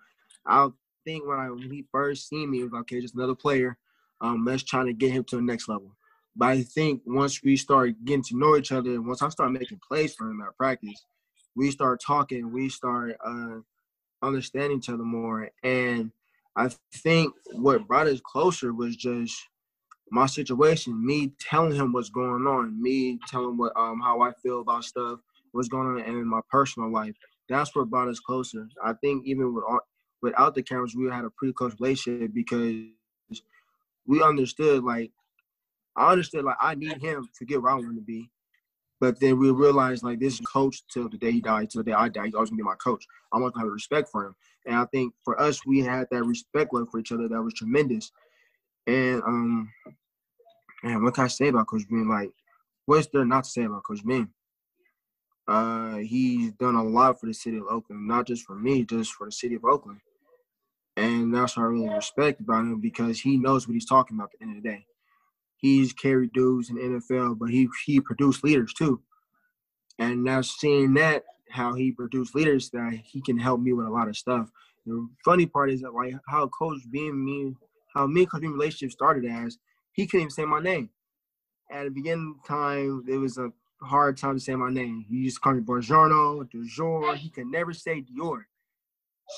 I 0.46 0.68
think 1.04 1.26
when 1.26 1.38
I 1.38 1.50
when 1.50 1.70
he 1.70 1.84
first 1.90 2.28
seen 2.28 2.50
me, 2.50 2.60
it 2.60 2.64
was 2.64 2.72
like, 2.72 2.82
okay, 2.82 3.00
just 3.00 3.14
another 3.14 3.34
player. 3.34 3.76
Um, 4.20 4.44
let's 4.44 4.62
try 4.62 4.84
to 4.84 4.92
get 4.92 5.12
him 5.12 5.24
to 5.24 5.36
the 5.36 5.42
next 5.42 5.68
level. 5.68 5.94
But 6.34 6.48
I 6.48 6.62
think 6.62 7.02
once 7.06 7.42
we 7.42 7.56
start 7.56 7.94
getting 8.04 8.22
to 8.24 8.38
know 8.38 8.56
each 8.56 8.72
other, 8.72 8.90
and 8.90 9.06
once 9.06 9.22
I 9.22 9.28
start 9.30 9.52
making 9.52 9.80
plays 9.86 10.14
for 10.14 10.30
him 10.30 10.42
at 10.42 10.56
practice, 10.56 11.04
we 11.54 11.70
start 11.70 12.00
talking, 12.06 12.52
we 12.52 12.68
start 12.68 13.16
uh, 13.24 13.60
understanding 14.22 14.78
each 14.78 14.88
other 14.88 15.02
more, 15.02 15.50
and 15.62 16.10
I 16.56 16.70
think 16.92 17.34
what 17.52 17.86
brought 17.86 18.06
us 18.06 18.20
closer 18.24 18.72
was 18.72 18.96
just 18.96 19.36
my 20.10 20.26
situation, 20.26 21.04
me 21.04 21.32
telling 21.40 21.74
him 21.74 21.92
what's 21.92 22.10
going 22.10 22.46
on, 22.46 22.80
me 22.80 23.18
telling 23.28 23.56
what 23.56 23.72
um 23.76 24.00
how 24.00 24.22
I 24.22 24.32
feel 24.42 24.60
about 24.60 24.84
stuff, 24.84 25.20
what's 25.56 25.68
going 25.68 25.86
on 25.86 26.00
in 26.00 26.26
my 26.26 26.40
personal 26.50 26.90
life. 26.90 27.14
That's 27.48 27.74
what 27.74 27.90
brought 27.90 28.08
us 28.08 28.20
closer. 28.20 28.68
I 28.84 28.92
think 28.94 29.26
even 29.26 29.54
with 29.54 29.64
without 30.22 30.54
the 30.54 30.62
cameras, 30.62 30.94
we 30.94 31.10
had 31.10 31.24
a 31.24 31.30
pretty 31.30 31.52
close 31.52 31.74
relationship 31.78 32.32
because 32.34 32.74
we 34.06 34.22
understood 34.22 34.84
like 34.84 35.10
I 35.96 36.12
understood 36.12 36.44
like 36.44 36.56
I 36.60 36.74
need 36.74 37.00
him 37.00 37.28
to 37.38 37.44
get 37.44 37.62
where 37.62 37.72
I 37.72 37.76
want 37.76 37.96
to 37.96 38.02
be. 38.02 38.30
But 38.98 39.20
then 39.20 39.38
we 39.38 39.50
realized 39.50 40.04
like 40.04 40.20
this 40.20 40.40
coach 40.40 40.82
till 40.90 41.08
the 41.08 41.18
day 41.18 41.32
he 41.32 41.40
died, 41.40 41.70
till 41.70 41.82
the 41.82 41.90
day 41.90 41.96
I 41.96 42.08
die, 42.08 42.26
he's 42.26 42.34
always 42.34 42.50
gonna 42.50 42.58
be 42.58 42.64
my 42.64 42.76
coach. 42.76 43.06
I'm 43.32 43.42
gonna 43.42 43.52
have 43.58 43.68
respect 43.68 44.08
for 44.10 44.24
him. 44.24 44.34
And 44.66 44.74
I 44.74 44.86
think 44.86 45.12
for 45.24 45.40
us, 45.40 45.64
we 45.66 45.80
had 45.80 46.06
that 46.10 46.24
respect 46.24 46.72
love 46.72 46.88
for 46.90 46.98
each 46.98 47.12
other 47.12 47.28
that 47.28 47.42
was 47.42 47.54
tremendous. 47.54 48.10
And 48.86 49.22
um, 49.22 49.72
man, 50.82 51.02
what 51.02 51.14
can 51.14 51.24
I 51.24 51.28
say 51.28 51.48
about 51.48 51.66
Coach 51.66 51.88
Beam? 51.88 52.08
Like, 52.08 52.30
what's 52.86 53.08
there 53.12 53.24
not 53.24 53.44
to 53.44 53.50
say 53.50 53.64
about 53.64 53.84
Coach 53.84 54.04
Beam? 54.04 54.30
Uh, 55.48 55.96
he's 55.96 56.52
done 56.52 56.74
a 56.74 56.82
lot 56.82 57.20
for 57.20 57.26
the 57.26 57.34
city 57.34 57.56
of 57.56 57.64
Oakland, 57.70 58.06
not 58.06 58.26
just 58.26 58.44
for 58.44 58.56
me, 58.56 58.84
just 58.84 59.12
for 59.12 59.26
the 59.26 59.32
city 59.32 59.54
of 59.54 59.64
Oakland. 59.64 60.00
And 60.96 61.34
that's 61.34 61.56
what 61.56 61.64
I 61.64 61.66
really 61.66 61.88
respect 61.88 62.40
about 62.40 62.62
him 62.62 62.80
because 62.80 63.20
he 63.20 63.36
knows 63.36 63.66
what 63.66 63.74
he's 63.74 63.86
talking 63.86 64.16
about 64.16 64.30
at 64.32 64.40
the 64.40 64.46
end 64.46 64.56
of 64.56 64.62
the 64.62 64.68
day. 64.68 64.86
He's 65.58 65.92
carried 65.92 66.32
dudes 66.32 66.70
in 66.70 66.76
NFL, 66.76 67.38
but 67.38 67.50
he 67.50 67.68
he 67.84 68.00
produced 68.00 68.44
leaders 68.44 68.72
too. 68.72 69.00
And 69.98 70.24
now 70.24 70.40
seeing 70.42 70.94
that 70.94 71.24
how 71.50 71.74
he 71.74 71.92
produced 71.92 72.34
leaders 72.34 72.70
that 72.70 72.92
he 73.04 73.20
can 73.20 73.38
help 73.38 73.60
me 73.60 73.72
with 73.72 73.86
a 73.86 73.90
lot 73.90 74.08
of 74.08 74.16
stuff. 74.16 74.50
The 74.84 75.08
funny 75.24 75.46
part 75.46 75.70
is 75.70 75.82
that 75.82 75.94
like 75.94 76.14
how 76.28 76.48
Coach 76.48 76.80
being 76.90 77.24
me, 77.24 77.54
how 77.94 78.06
me 78.06 78.22
and 78.22 78.30
Coach 78.30 78.42
relationship 78.42 78.92
started 78.92 79.24
as 79.30 79.58
he 79.92 80.06
couldn't 80.06 80.22
even 80.22 80.30
say 80.30 80.44
my 80.44 80.60
name. 80.60 80.90
At 81.70 81.84
the 81.84 81.90
beginning 81.90 82.36
time, 82.46 83.04
it 83.08 83.16
was 83.16 83.38
a 83.38 83.50
hard 83.82 84.16
time 84.16 84.34
to 84.34 84.40
say 84.40 84.54
my 84.54 84.70
name. 84.70 85.04
He 85.08 85.16
used 85.16 85.36
to 85.36 85.40
call 85.40 85.54
me 85.54 85.60
Buongiorno, 85.60 86.48
DeJour. 86.50 87.16
He 87.16 87.30
could 87.30 87.46
never 87.46 87.72
say 87.72 88.02
Dior. 88.02 88.42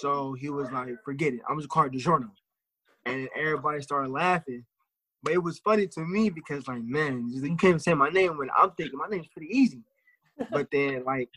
So 0.00 0.34
he 0.34 0.50
was 0.50 0.70
like, 0.70 0.94
forget 1.04 1.34
it. 1.34 1.40
I'm 1.48 1.58
just 1.58 1.70
calling 1.70 1.90
DeJourno. 1.90 2.30
And 3.06 3.28
everybody 3.36 3.82
started 3.82 4.10
laughing. 4.10 4.64
But 5.22 5.32
it 5.32 5.42
was 5.42 5.58
funny 5.58 5.86
to 5.88 6.00
me 6.00 6.30
because 6.30 6.68
like, 6.68 6.82
man, 6.82 7.28
you 7.32 7.40
can't 7.42 7.64
even 7.64 7.78
say 7.80 7.94
my 7.94 8.10
name 8.10 8.36
when 8.36 8.50
I'm 8.56 8.70
thinking 8.72 8.98
my 8.98 9.08
name's 9.08 9.28
pretty 9.28 9.52
easy. 9.52 9.82
But 10.50 10.68
then 10.72 11.04
like 11.04 11.30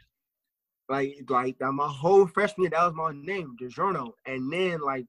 like 0.90 1.16
like 1.30 1.58
that 1.60 1.72
my 1.72 1.88
whole 1.88 2.28
freshman 2.28 2.64
year, 2.64 2.72
that 2.72 2.86
was 2.86 2.94
my 2.94 3.14
name, 3.14 3.56
DiGiorno. 3.60 4.12
And 4.26 4.52
then 4.52 4.82
like 4.82 5.08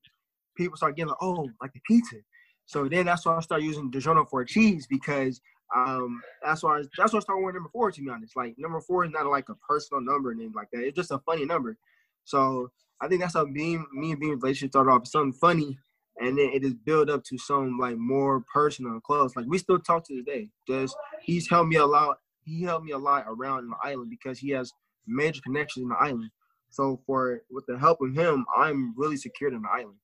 people 0.56 0.76
start 0.76 0.96
getting 0.96 1.08
like, 1.08 1.18
oh, 1.20 1.50
like 1.60 1.72
the 1.72 1.80
pizza. 1.86 2.16
So 2.64 2.88
then 2.88 3.06
that's 3.06 3.26
why 3.26 3.36
I 3.36 3.40
started 3.40 3.64
using 3.64 3.90
DiGiorno 3.90 4.28
for 4.30 4.44
cheese 4.44 4.86
because 4.88 5.40
um 5.74 6.20
that's 6.44 6.62
why 6.62 6.78
I, 6.78 6.82
that's 6.98 7.12
why 7.12 7.18
I 7.18 7.20
started 7.20 7.42
wearing 7.42 7.54
number 7.54 7.70
four 7.70 7.90
to 7.90 8.00
be 8.00 8.10
honest. 8.10 8.36
Like 8.36 8.54
number 8.58 8.80
four 8.80 9.04
is 9.04 9.10
not 9.10 9.26
like 9.26 9.48
a 9.48 9.54
personal 9.68 10.02
number 10.02 10.30
and 10.30 10.40
anything 10.40 10.54
like 10.54 10.68
that. 10.72 10.84
It's 10.84 10.96
just 10.96 11.10
a 11.10 11.18
funny 11.20 11.44
number. 11.44 11.76
So 12.24 12.70
I 13.00 13.08
think 13.08 13.20
that's 13.20 13.34
how 13.34 13.44
being 13.44 13.86
me 13.92 14.12
and 14.12 14.20
being 14.20 14.38
relationship 14.38 14.72
started 14.72 14.90
off 14.90 15.06
something 15.06 15.32
funny 15.32 15.78
and 16.18 16.38
then 16.38 16.50
it 16.52 16.64
is 16.64 16.74
built 16.74 17.08
up 17.10 17.24
to 17.24 17.38
some 17.38 17.78
like 17.78 17.96
more 17.96 18.44
personal 18.52 18.92
and 18.92 19.02
close. 19.02 19.34
Like 19.34 19.46
we 19.48 19.58
still 19.58 19.78
talk 19.78 20.06
to 20.06 20.14
this 20.16 20.24
day. 20.24 20.48
Just 20.68 20.96
he's 21.22 21.48
helped 21.48 21.68
me 21.68 21.76
a 21.76 21.86
lot. 21.86 22.18
He 22.44 22.62
helped 22.62 22.84
me 22.84 22.92
a 22.92 22.98
lot 22.98 23.24
around 23.28 23.68
the 23.68 23.76
island 23.82 24.10
because 24.10 24.38
he 24.38 24.50
has 24.50 24.72
major 25.06 25.40
connections 25.42 25.84
in 25.84 25.88
the 25.88 25.96
island. 25.96 26.30
So 26.70 27.00
for 27.06 27.42
with 27.50 27.64
the 27.66 27.78
help 27.78 27.98
of 28.00 28.14
him, 28.14 28.44
I'm 28.56 28.94
really 28.96 29.16
secured 29.16 29.52
in 29.52 29.62
the 29.62 29.68
island. 29.68 29.96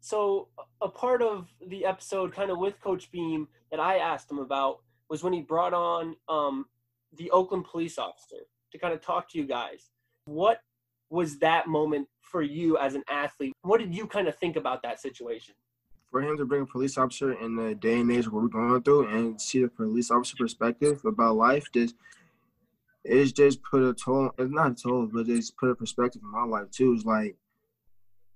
So 0.00 0.48
a 0.80 0.88
part 0.88 1.20
of 1.20 1.48
the 1.68 1.84
episode, 1.84 2.32
kind 2.32 2.50
of 2.50 2.58
with 2.58 2.80
Coach 2.80 3.10
Beam, 3.10 3.48
that 3.70 3.80
I 3.80 3.98
asked 3.98 4.30
him 4.30 4.38
about 4.38 4.78
was 5.08 5.22
when 5.22 5.32
he 5.32 5.42
brought 5.42 5.74
on 5.74 6.16
um, 6.28 6.66
the 7.16 7.30
Oakland 7.30 7.64
police 7.64 7.98
officer 7.98 8.46
to 8.72 8.78
kind 8.78 8.92
of 8.92 9.00
talk 9.00 9.28
to 9.30 9.38
you 9.38 9.46
guys. 9.46 9.90
What 10.26 10.60
was 11.10 11.38
that 11.38 11.68
moment 11.68 12.08
for 12.20 12.42
you 12.42 12.76
as 12.78 12.94
an 12.94 13.04
athlete? 13.08 13.52
What 13.62 13.78
did 13.78 13.94
you 13.94 14.06
kind 14.06 14.28
of 14.28 14.36
think 14.36 14.56
about 14.56 14.82
that 14.82 15.00
situation? 15.00 15.54
For 16.10 16.22
him 16.22 16.36
to 16.36 16.44
bring 16.44 16.62
a 16.62 16.66
police 16.66 16.98
officer 16.98 17.32
in 17.32 17.56
the 17.56 17.74
day 17.74 18.00
and 18.00 18.10
age 18.10 18.30
what 18.30 18.42
we're 18.42 18.48
going 18.48 18.82
through 18.82 19.08
and 19.08 19.40
see 19.40 19.62
the 19.62 19.68
police 19.68 20.10
officer 20.10 20.36
perspective 20.38 21.00
about 21.04 21.36
life, 21.36 21.66
just 21.72 21.94
it's 23.04 23.32
just 23.32 23.62
put 23.62 23.82
a 23.82 23.94
toll. 23.94 24.30
It's 24.38 24.52
not 24.52 24.72
a 24.72 24.74
toll, 24.74 25.08
but 25.12 25.28
it's 25.28 25.50
put 25.50 25.70
a 25.70 25.74
perspective 25.74 26.22
in 26.24 26.30
my 26.30 26.44
life 26.44 26.70
too. 26.70 26.92
It's 26.92 27.04
like, 27.04 27.36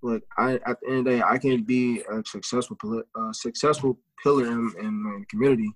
look, 0.02 0.22
I 0.36 0.54
at 0.66 0.80
the 0.80 0.88
end 0.88 0.98
of 0.98 1.04
the 1.06 1.10
day, 1.10 1.22
I 1.22 1.38
can 1.38 1.62
be 1.64 2.02
a 2.02 2.22
successful, 2.24 2.76
uh, 3.14 3.32
successful 3.32 3.98
pillar 4.22 4.46
in, 4.46 4.72
in 4.78 5.02
my 5.02 5.24
community. 5.28 5.72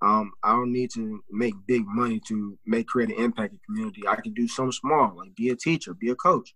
Um, 0.00 0.32
I 0.44 0.52
don't 0.52 0.72
need 0.72 0.90
to 0.94 1.22
make 1.30 1.54
big 1.66 1.82
money 1.86 2.20
to 2.28 2.56
make 2.66 2.86
create 2.86 3.10
an 3.10 3.22
impact 3.22 3.52
in 3.52 3.60
community. 3.66 4.02
I 4.06 4.16
can 4.16 4.32
do 4.32 4.46
something 4.46 4.72
small, 4.72 5.14
like 5.16 5.34
be 5.34 5.50
a 5.50 5.56
teacher, 5.56 5.94
be 5.94 6.10
a 6.10 6.14
coach. 6.14 6.54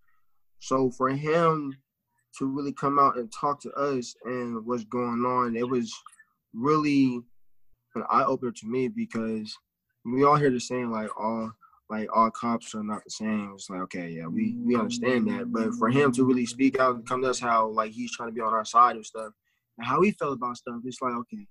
So 0.60 0.90
for 0.92 1.08
him 1.08 1.76
to 2.38 2.46
really 2.46 2.72
come 2.72 2.98
out 2.98 3.16
and 3.16 3.32
talk 3.32 3.60
to 3.62 3.72
us 3.72 4.14
and 4.24 4.64
what's 4.64 4.84
going 4.84 5.24
on, 5.24 5.56
it 5.56 5.68
was 5.68 5.92
really 6.54 7.20
an 7.94 8.04
eye 8.08 8.24
opener 8.24 8.52
to 8.52 8.66
me 8.66 8.88
because 8.88 9.52
we 10.04 10.24
all 10.24 10.36
hear 10.36 10.50
the 10.50 10.60
saying 10.60 10.90
like, 10.90 11.10
"Oh, 11.18 11.50
like 11.92 12.08
all 12.16 12.30
cops 12.30 12.74
are 12.74 12.82
not 12.82 13.04
the 13.04 13.10
same. 13.10 13.52
It's 13.54 13.68
like, 13.68 13.80
okay, 13.82 14.08
yeah, 14.08 14.26
we 14.26 14.56
we 14.64 14.76
understand 14.76 15.28
that. 15.28 15.52
But 15.52 15.74
for 15.74 15.90
him 15.90 16.10
to 16.12 16.24
really 16.24 16.46
speak 16.46 16.78
out 16.80 16.94
and 16.94 17.06
come 17.06 17.22
to 17.22 17.28
us 17.28 17.38
how 17.38 17.68
like 17.68 17.92
he's 17.92 18.10
trying 18.16 18.30
to 18.30 18.34
be 18.34 18.40
on 18.40 18.54
our 18.54 18.64
side 18.64 18.96
of 18.96 19.04
stuff 19.04 19.32
and 19.76 19.86
how 19.86 20.00
he 20.00 20.12
felt 20.12 20.32
about 20.32 20.56
stuff, 20.56 20.76
it's 20.84 21.02
like, 21.02 21.12
okay, 21.12 21.46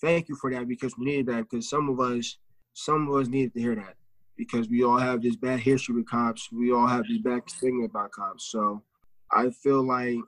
thank 0.00 0.28
you 0.28 0.36
for 0.36 0.52
that 0.52 0.68
because 0.68 0.96
we 0.96 1.06
needed 1.06 1.26
that 1.26 1.48
because 1.48 1.68
some 1.68 1.88
of 1.88 2.00
us 2.00 2.38
some 2.72 3.08
of 3.08 3.14
us 3.20 3.28
needed 3.28 3.54
to 3.54 3.60
hear 3.60 3.74
that 3.74 3.94
because 4.36 4.68
we 4.68 4.84
all 4.84 4.98
have 4.98 5.22
this 5.22 5.34
bad 5.34 5.58
history 5.58 5.96
with 5.96 6.08
cops. 6.08 6.48
We 6.52 6.72
all 6.72 6.86
have 6.86 7.04
this 7.08 7.18
bad 7.18 7.42
stigma 7.48 7.84
about 7.84 8.12
cops. 8.12 8.50
So 8.52 8.82
I 9.32 9.50
feel 9.50 9.82
like 9.82 10.18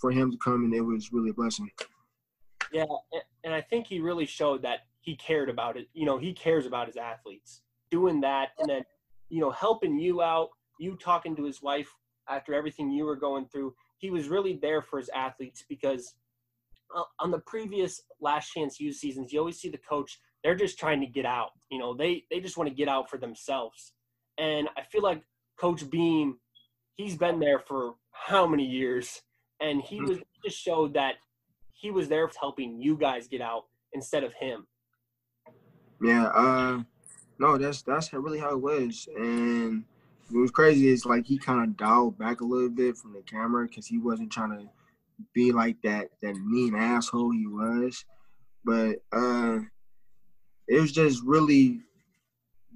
for 0.00 0.10
him 0.10 0.32
to 0.32 0.38
come 0.38 0.64
and 0.64 0.74
it 0.74 0.80
was 0.80 1.12
really 1.12 1.30
a 1.30 1.34
blessing. 1.34 1.70
Yeah, 2.72 2.84
and 3.44 3.54
I 3.54 3.60
think 3.60 3.86
he 3.86 4.00
really 4.00 4.26
showed 4.26 4.62
that 4.62 4.80
he 5.00 5.14
cared 5.14 5.48
about 5.48 5.76
it. 5.76 5.88
You 5.92 6.04
know, 6.04 6.18
he 6.18 6.32
cares 6.32 6.66
about 6.66 6.88
his 6.88 6.96
athletes 6.96 7.62
doing 7.90 8.20
that 8.20 8.50
and 8.58 8.68
then 8.68 8.82
you 9.28 9.40
know 9.40 9.50
helping 9.50 9.98
you 9.98 10.22
out 10.22 10.50
you 10.78 10.96
talking 10.96 11.36
to 11.36 11.44
his 11.44 11.62
wife 11.62 11.92
after 12.28 12.54
everything 12.54 12.90
you 12.90 13.04
were 13.04 13.16
going 13.16 13.46
through 13.46 13.74
he 13.98 14.10
was 14.10 14.28
really 14.28 14.58
there 14.60 14.82
for 14.82 14.98
his 14.98 15.08
athletes 15.14 15.64
because 15.68 16.14
on 17.18 17.30
the 17.30 17.40
previous 17.40 18.02
last 18.20 18.52
chance 18.52 18.80
u 18.80 18.92
seasons 18.92 19.32
you 19.32 19.38
always 19.38 19.58
see 19.58 19.68
the 19.68 19.78
coach 19.78 20.20
they're 20.42 20.54
just 20.54 20.78
trying 20.78 21.00
to 21.00 21.06
get 21.06 21.26
out 21.26 21.50
you 21.70 21.78
know 21.78 21.94
they 21.94 22.24
they 22.30 22.40
just 22.40 22.56
want 22.56 22.68
to 22.68 22.74
get 22.74 22.88
out 22.88 23.10
for 23.10 23.18
themselves. 23.18 23.92
And 24.38 24.68
i 24.76 24.82
feel 24.82 25.02
like 25.02 25.22
coach 25.58 25.88
beam 25.90 26.38
he's 26.96 27.16
been 27.16 27.38
there 27.38 27.58
for 27.58 27.94
how 28.10 28.46
many 28.46 28.64
years? 28.64 29.22
And 29.60 29.80
he 29.80 30.00
was 30.00 30.18
just 30.44 30.58
showed 30.58 30.94
that 30.94 31.14
he 31.72 31.90
was 31.90 32.08
there 32.08 32.28
helping 32.38 32.80
you 32.80 32.96
guys 32.96 33.28
get 33.28 33.40
out 33.40 33.64
instead 33.92 34.24
of 34.24 34.32
him. 34.34 34.66
Yeah 36.02 36.26
uh 36.26 36.82
no, 37.38 37.58
that's 37.58 37.82
that's 37.82 38.12
really 38.12 38.38
how 38.38 38.52
it 38.52 38.60
was. 38.60 39.08
And 39.14 39.84
It 40.32 40.36
was 40.36 40.50
crazy 40.50 40.88
It's 40.88 41.06
like 41.06 41.26
he 41.26 41.38
kind 41.38 41.62
of 41.62 41.76
dialed 41.76 42.18
back 42.18 42.40
a 42.40 42.44
little 42.44 42.70
bit 42.70 42.96
from 42.96 43.12
the 43.12 43.22
camera 43.22 43.66
because 43.66 43.86
he 43.86 43.98
wasn't 43.98 44.32
trying 44.32 44.50
to 44.50 44.68
be 45.34 45.52
like 45.52 45.76
that 45.82 46.08
that 46.22 46.34
mean 46.36 46.74
asshole 46.74 47.30
he 47.30 47.46
was. 47.46 48.04
But 48.64 48.96
uh 49.12 49.58
it 50.68 50.80
was 50.80 50.92
just 50.92 51.22
really 51.24 51.80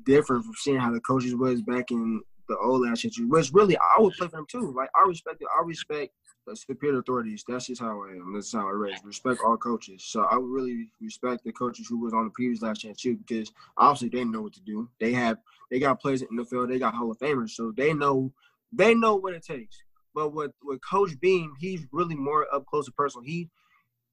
different 0.04 0.44
from 0.44 0.54
seeing 0.56 0.78
how 0.78 0.92
the 0.92 1.00
coaches 1.00 1.34
was 1.34 1.62
back 1.62 1.90
in 1.90 2.22
the 2.48 2.56
old 2.58 2.82
last 2.82 3.04
year. 3.04 3.26
Which 3.26 3.52
really, 3.52 3.76
I 3.76 4.00
would 4.00 4.14
play 4.14 4.28
for 4.28 4.36
them 4.36 4.46
too. 4.50 4.72
Like 4.76 4.90
I 4.94 5.06
respect 5.08 5.40
it. 5.40 5.48
I 5.56 5.62
respect 5.64 6.12
the 6.46 6.56
superior 6.56 6.98
authorities. 6.98 7.44
That's 7.46 7.66
just 7.66 7.80
how 7.80 8.02
I 8.04 8.10
am. 8.10 8.32
That's 8.34 8.52
how 8.52 8.66
I 8.66 8.72
raise. 8.72 8.98
Respect 9.04 9.40
all 9.44 9.56
coaches. 9.56 10.04
So 10.04 10.22
I 10.22 10.36
would 10.36 10.50
really 10.50 10.90
respect 11.00 11.44
the 11.44 11.52
coaches 11.52 11.86
who 11.88 11.98
was 11.98 12.12
on 12.12 12.24
the 12.24 12.30
previous 12.30 12.62
last 12.62 12.80
chance 12.80 13.00
too, 13.00 13.16
because 13.16 13.52
obviously 13.76 14.08
they 14.08 14.24
know 14.24 14.42
what 14.42 14.54
to 14.54 14.62
do. 14.62 14.88
They 15.00 15.12
have 15.12 15.38
they 15.70 15.78
got 15.78 16.00
players 16.00 16.22
in 16.22 16.36
the 16.36 16.44
field. 16.44 16.70
They 16.70 16.78
got 16.78 16.94
Hall 16.94 17.10
of 17.10 17.18
Famers, 17.18 17.50
so 17.50 17.72
they 17.76 17.92
know 17.92 18.32
they 18.72 18.94
know 18.94 19.16
what 19.16 19.34
it 19.34 19.44
takes. 19.44 19.82
But 20.14 20.32
with 20.32 20.52
with 20.62 20.80
Coach 20.88 21.18
Beam, 21.20 21.54
he's 21.60 21.86
really 21.92 22.16
more 22.16 22.46
up 22.52 22.66
close 22.66 22.86
and 22.86 22.96
personal. 22.96 23.24
He 23.24 23.48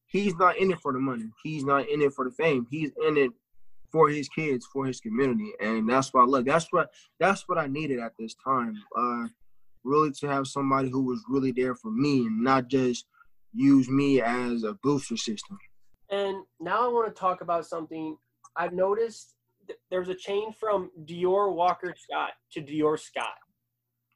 he's 0.05 0.35
not 0.35 0.57
in 0.57 0.71
it 0.71 0.79
for 0.79 0.93
the 0.93 0.99
money. 0.99 1.29
He's 1.43 1.63
not 1.63 1.89
in 1.89 2.01
it 2.01 2.13
for 2.13 2.25
the 2.25 2.31
fame. 2.31 2.67
He's 2.69 2.91
in 3.05 3.17
it 3.17 3.31
for 3.91 4.09
his 4.09 4.27
kids, 4.29 4.67
for 4.71 4.85
his 4.85 4.99
community, 4.99 5.53
and 5.61 5.89
that's 5.89 6.13
what 6.13 6.21
I 6.21 6.25
love. 6.25 6.45
That's 6.45 6.67
what 6.71 6.89
that's 7.19 7.47
what 7.47 7.57
I 7.57 7.67
needed 7.67 7.99
at 7.99 8.13
this 8.19 8.35
time. 8.43 8.75
Uh, 8.97 9.27
really 9.83 10.11
to 10.11 10.27
have 10.27 10.47
somebody 10.47 10.89
who 10.89 11.03
was 11.03 11.23
really 11.29 11.51
there 11.51 11.75
for 11.75 11.91
me 11.91 12.25
and 12.25 12.43
not 12.43 12.67
just 12.67 13.05
use 13.53 13.89
me 13.89 14.21
as 14.21 14.63
a 14.63 14.73
booster 14.83 15.17
system. 15.17 15.57
And 16.09 16.43
now 16.59 16.85
I 16.85 16.87
want 16.87 17.07
to 17.07 17.19
talk 17.19 17.41
about 17.41 17.65
something 17.65 18.17
I've 18.55 18.73
noticed. 18.73 19.33
Th- 19.67 19.79
there's 19.89 20.09
a 20.09 20.15
change 20.15 20.55
from 20.55 20.91
Dior 21.05 21.53
Walker 21.53 21.95
Scott 21.97 22.31
to 22.51 22.61
Dior 22.61 22.99
Scott. 22.99 23.35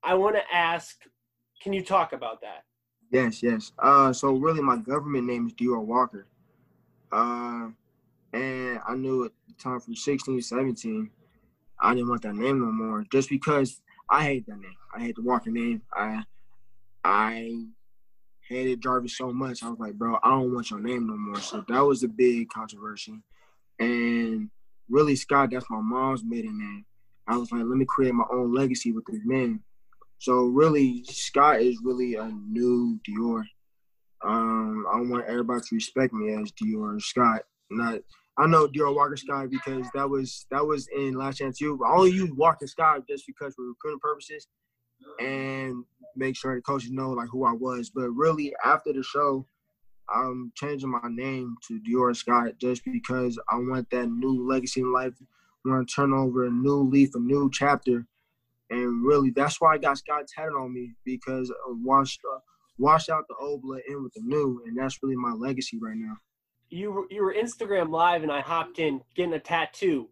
I 0.03 0.15
want 0.15 0.35
to 0.35 0.43
ask, 0.53 0.97
can 1.61 1.73
you 1.73 1.83
talk 1.83 2.13
about 2.13 2.41
that? 2.41 2.63
Yes, 3.11 3.43
yes. 3.43 3.71
Uh, 3.77 4.13
so 4.13 4.33
really, 4.33 4.61
my 4.61 4.77
government 4.77 5.25
name 5.25 5.47
is 5.47 5.53
Dior 5.53 5.83
Walker. 5.83 6.25
Uh, 7.11 7.69
and 8.33 8.79
I 8.87 8.95
knew 8.95 9.25
at 9.25 9.31
the 9.47 9.53
time 9.61 9.79
from 9.79 9.95
16 9.95 10.41
17, 10.41 11.09
I 11.79 11.93
didn't 11.93 12.09
want 12.09 12.21
that 12.21 12.35
name 12.35 12.59
no 12.59 12.71
more, 12.71 13.05
just 13.11 13.29
because 13.29 13.81
I 14.09 14.23
hate 14.23 14.45
that 14.47 14.59
name. 14.59 14.77
I 14.95 15.01
hate 15.01 15.15
the 15.15 15.23
Walker 15.23 15.49
name. 15.49 15.81
I 15.93 16.23
I 17.03 17.65
hated 18.47 18.81
Jarvis 18.81 19.17
so 19.17 19.31
much. 19.33 19.63
I 19.63 19.69
was 19.69 19.79
like, 19.79 19.93
bro, 19.93 20.17
I 20.23 20.29
don't 20.29 20.53
want 20.53 20.69
your 20.69 20.79
name 20.79 21.07
no 21.07 21.17
more. 21.17 21.39
So 21.39 21.63
that 21.67 21.79
was 21.79 22.03
a 22.03 22.07
big 22.07 22.49
controversy. 22.49 23.15
And 23.79 24.49
really, 24.89 25.15
Scott, 25.15 25.49
that's 25.51 25.69
my 25.69 25.79
mom's 25.81 26.23
maiden 26.23 26.59
name. 26.59 26.85
I 27.27 27.37
was 27.37 27.51
like, 27.51 27.63
let 27.63 27.77
me 27.77 27.85
create 27.85 28.13
my 28.13 28.25
own 28.31 28.53
legacy 28.53 28.91
with 28.91 29.05
this 29.05 29.21
name. 29.23 29.63
So 30.21 30.43
really, 30.43 31.03
Scott 31.05 31.61
is 31.61 31.81
really 31.83 32.13
a 32.13 32.31
new 32.47 32.99
Dior. 33.09 33.41
Um, 34.23 34.85
I 34.93 34.97
want 34.97 35.25
everybody 35.27 35.61
to 35.61 35.75
respect 35.75 36.13
me 36.13 36.31
as 36.35 36.51
Dior 36.51 37.01
Scott, 37.01 37.41
not 37.71 38.01
I 38.37 38.45
know 38.45 38.67
Dior 38.67 38.95
Walker 38.95 39.17
Scott 39.17 39.49
because 39.49 39.87
that 39.95 40.07
was 40.07 40.45
that 40.51 40.63
was 40.63 40.87
in 40.95 41.15
Last 41.15 41.39
Chance 41.39 41.59
U. 41.61 41.79
I 41.83 41.95
only 41.95 42.11
use 42.11 42.29
Walker 42.33 42.67
Scott 42.67 43.07
just 43.09 43.25
because 43.25 43.55
for 43.55 43.67
recruiting 43.67 43.99
purposes 43.99 44.47
and 45.19 45.83
make 46.15 46.35
sure 46.37 46.53
the 46.53 46.61
coaches 46.61 46.91
know 46.91 47.09
like 47.09 47.29
who 47.29 47.43
I 47.43 47.53
was. 47.53 47.89
But 47.89 48.11
really 48.11 48.53
after 48.63 48.93
the 48.93 49.01
show, 49.01 49.47
I'm 50.07 50.51
changing 50.55 50.91
my 50.91 51.09
name 51.09 51.55
to 51.67 51.79
Dior 51.81 52.15
Scott 52.15 52.59
just 52.59 52.85
because 52.85 53.39
I 53.49 53.55
want 53.55 53.89
that 53.89 54.05
new 54.05 54.47
legacy 54.47 54.81
in 54.81 54.93
life. 54.93 55.13
I 55.65 55.69
want 55.69 55.89
to 55.89 55.95
turn 55.95 56.13
over 56.13 56.45
a 56.45 56.51
new 56.51 56.83
leaf, 56.83 57.15
a 57.15 57.19
new 57.19 57.49
chapter. 57.51 58.05
And 58.71 59.05
really, 59.05 59.29
that's 59.29 59.61
why 59.61 59.75
I 59.75 59.77
got 59.77 59.99
Scott 59.99 60.23
tatted 60.27 60.53
on 60.53 60.73
me 60.73 60.93
because 61.05 61.51
I 61.51 61.73
washed, 61.83 62.21
uh, 62.33 62.39
washed 62.79 63.09
out 63.09 63.25
the 63.29 63.35
old 63.39 63.61
blood 63.61 63.81
in 63.87 64.01
with 64.01 64.13
the 64.13 64.21
new. 64.23 64.63
And 64.65 64.75
that's 64.75 64.97
really 65.03 65.15
my 65.15 65.33
legacy 65.33 65.77
right 65.79 65.95
now 65.95 66.15
you 66.71 66.91
were, 66.91 67.05
you 67.09 67.23
were 67.23 67.35
Instagram 67.35 67.91
live 67.91 68.23
and 68.23 68.31
I 68.31 68.39
hopped 68.39 68.79
in 68.79 69.01
getting 69.15 69.33
a 69.33 69.39
tattoo. 69.39 70.09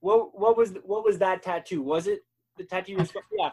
What 0.00 0.38
what 0.38 0.56
was 0.56 0.72
what 0.84 1.04
was 1.04 1.18
that 1.18 1.42
tattoo? 1.42 1.82
Was 1.82 2.06
it 2.06 2.20
the 2.56 2.64
tattoo? 2.64 2.92
You 2.92 3.06
yeah. 3.38 3.50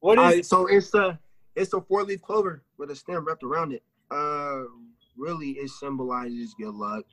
What 0.00 0.18
is? 0.18 0.40
Uh, 0.40 0.42
so 0.42 0.66
it's 0.66 0.94
a 0.94 1.18
it's 1.54 1.74
a 1.74 1.80
four 1.82 2.04
leaf 2.04 2.22
clover 2.22 2.64
with 2.78 2.90
a 2.90 2.96
stem 2.96 3.26
wrapped 3.26 3.42
around 3.42 3.74
it. 3.74 3.82
Uh, 4.10 4.62
really, 5.16 5.50
it 5.50 5.68
symbolizes 5.68 6.54
good 6.58 6.74
luck 6.74 7.04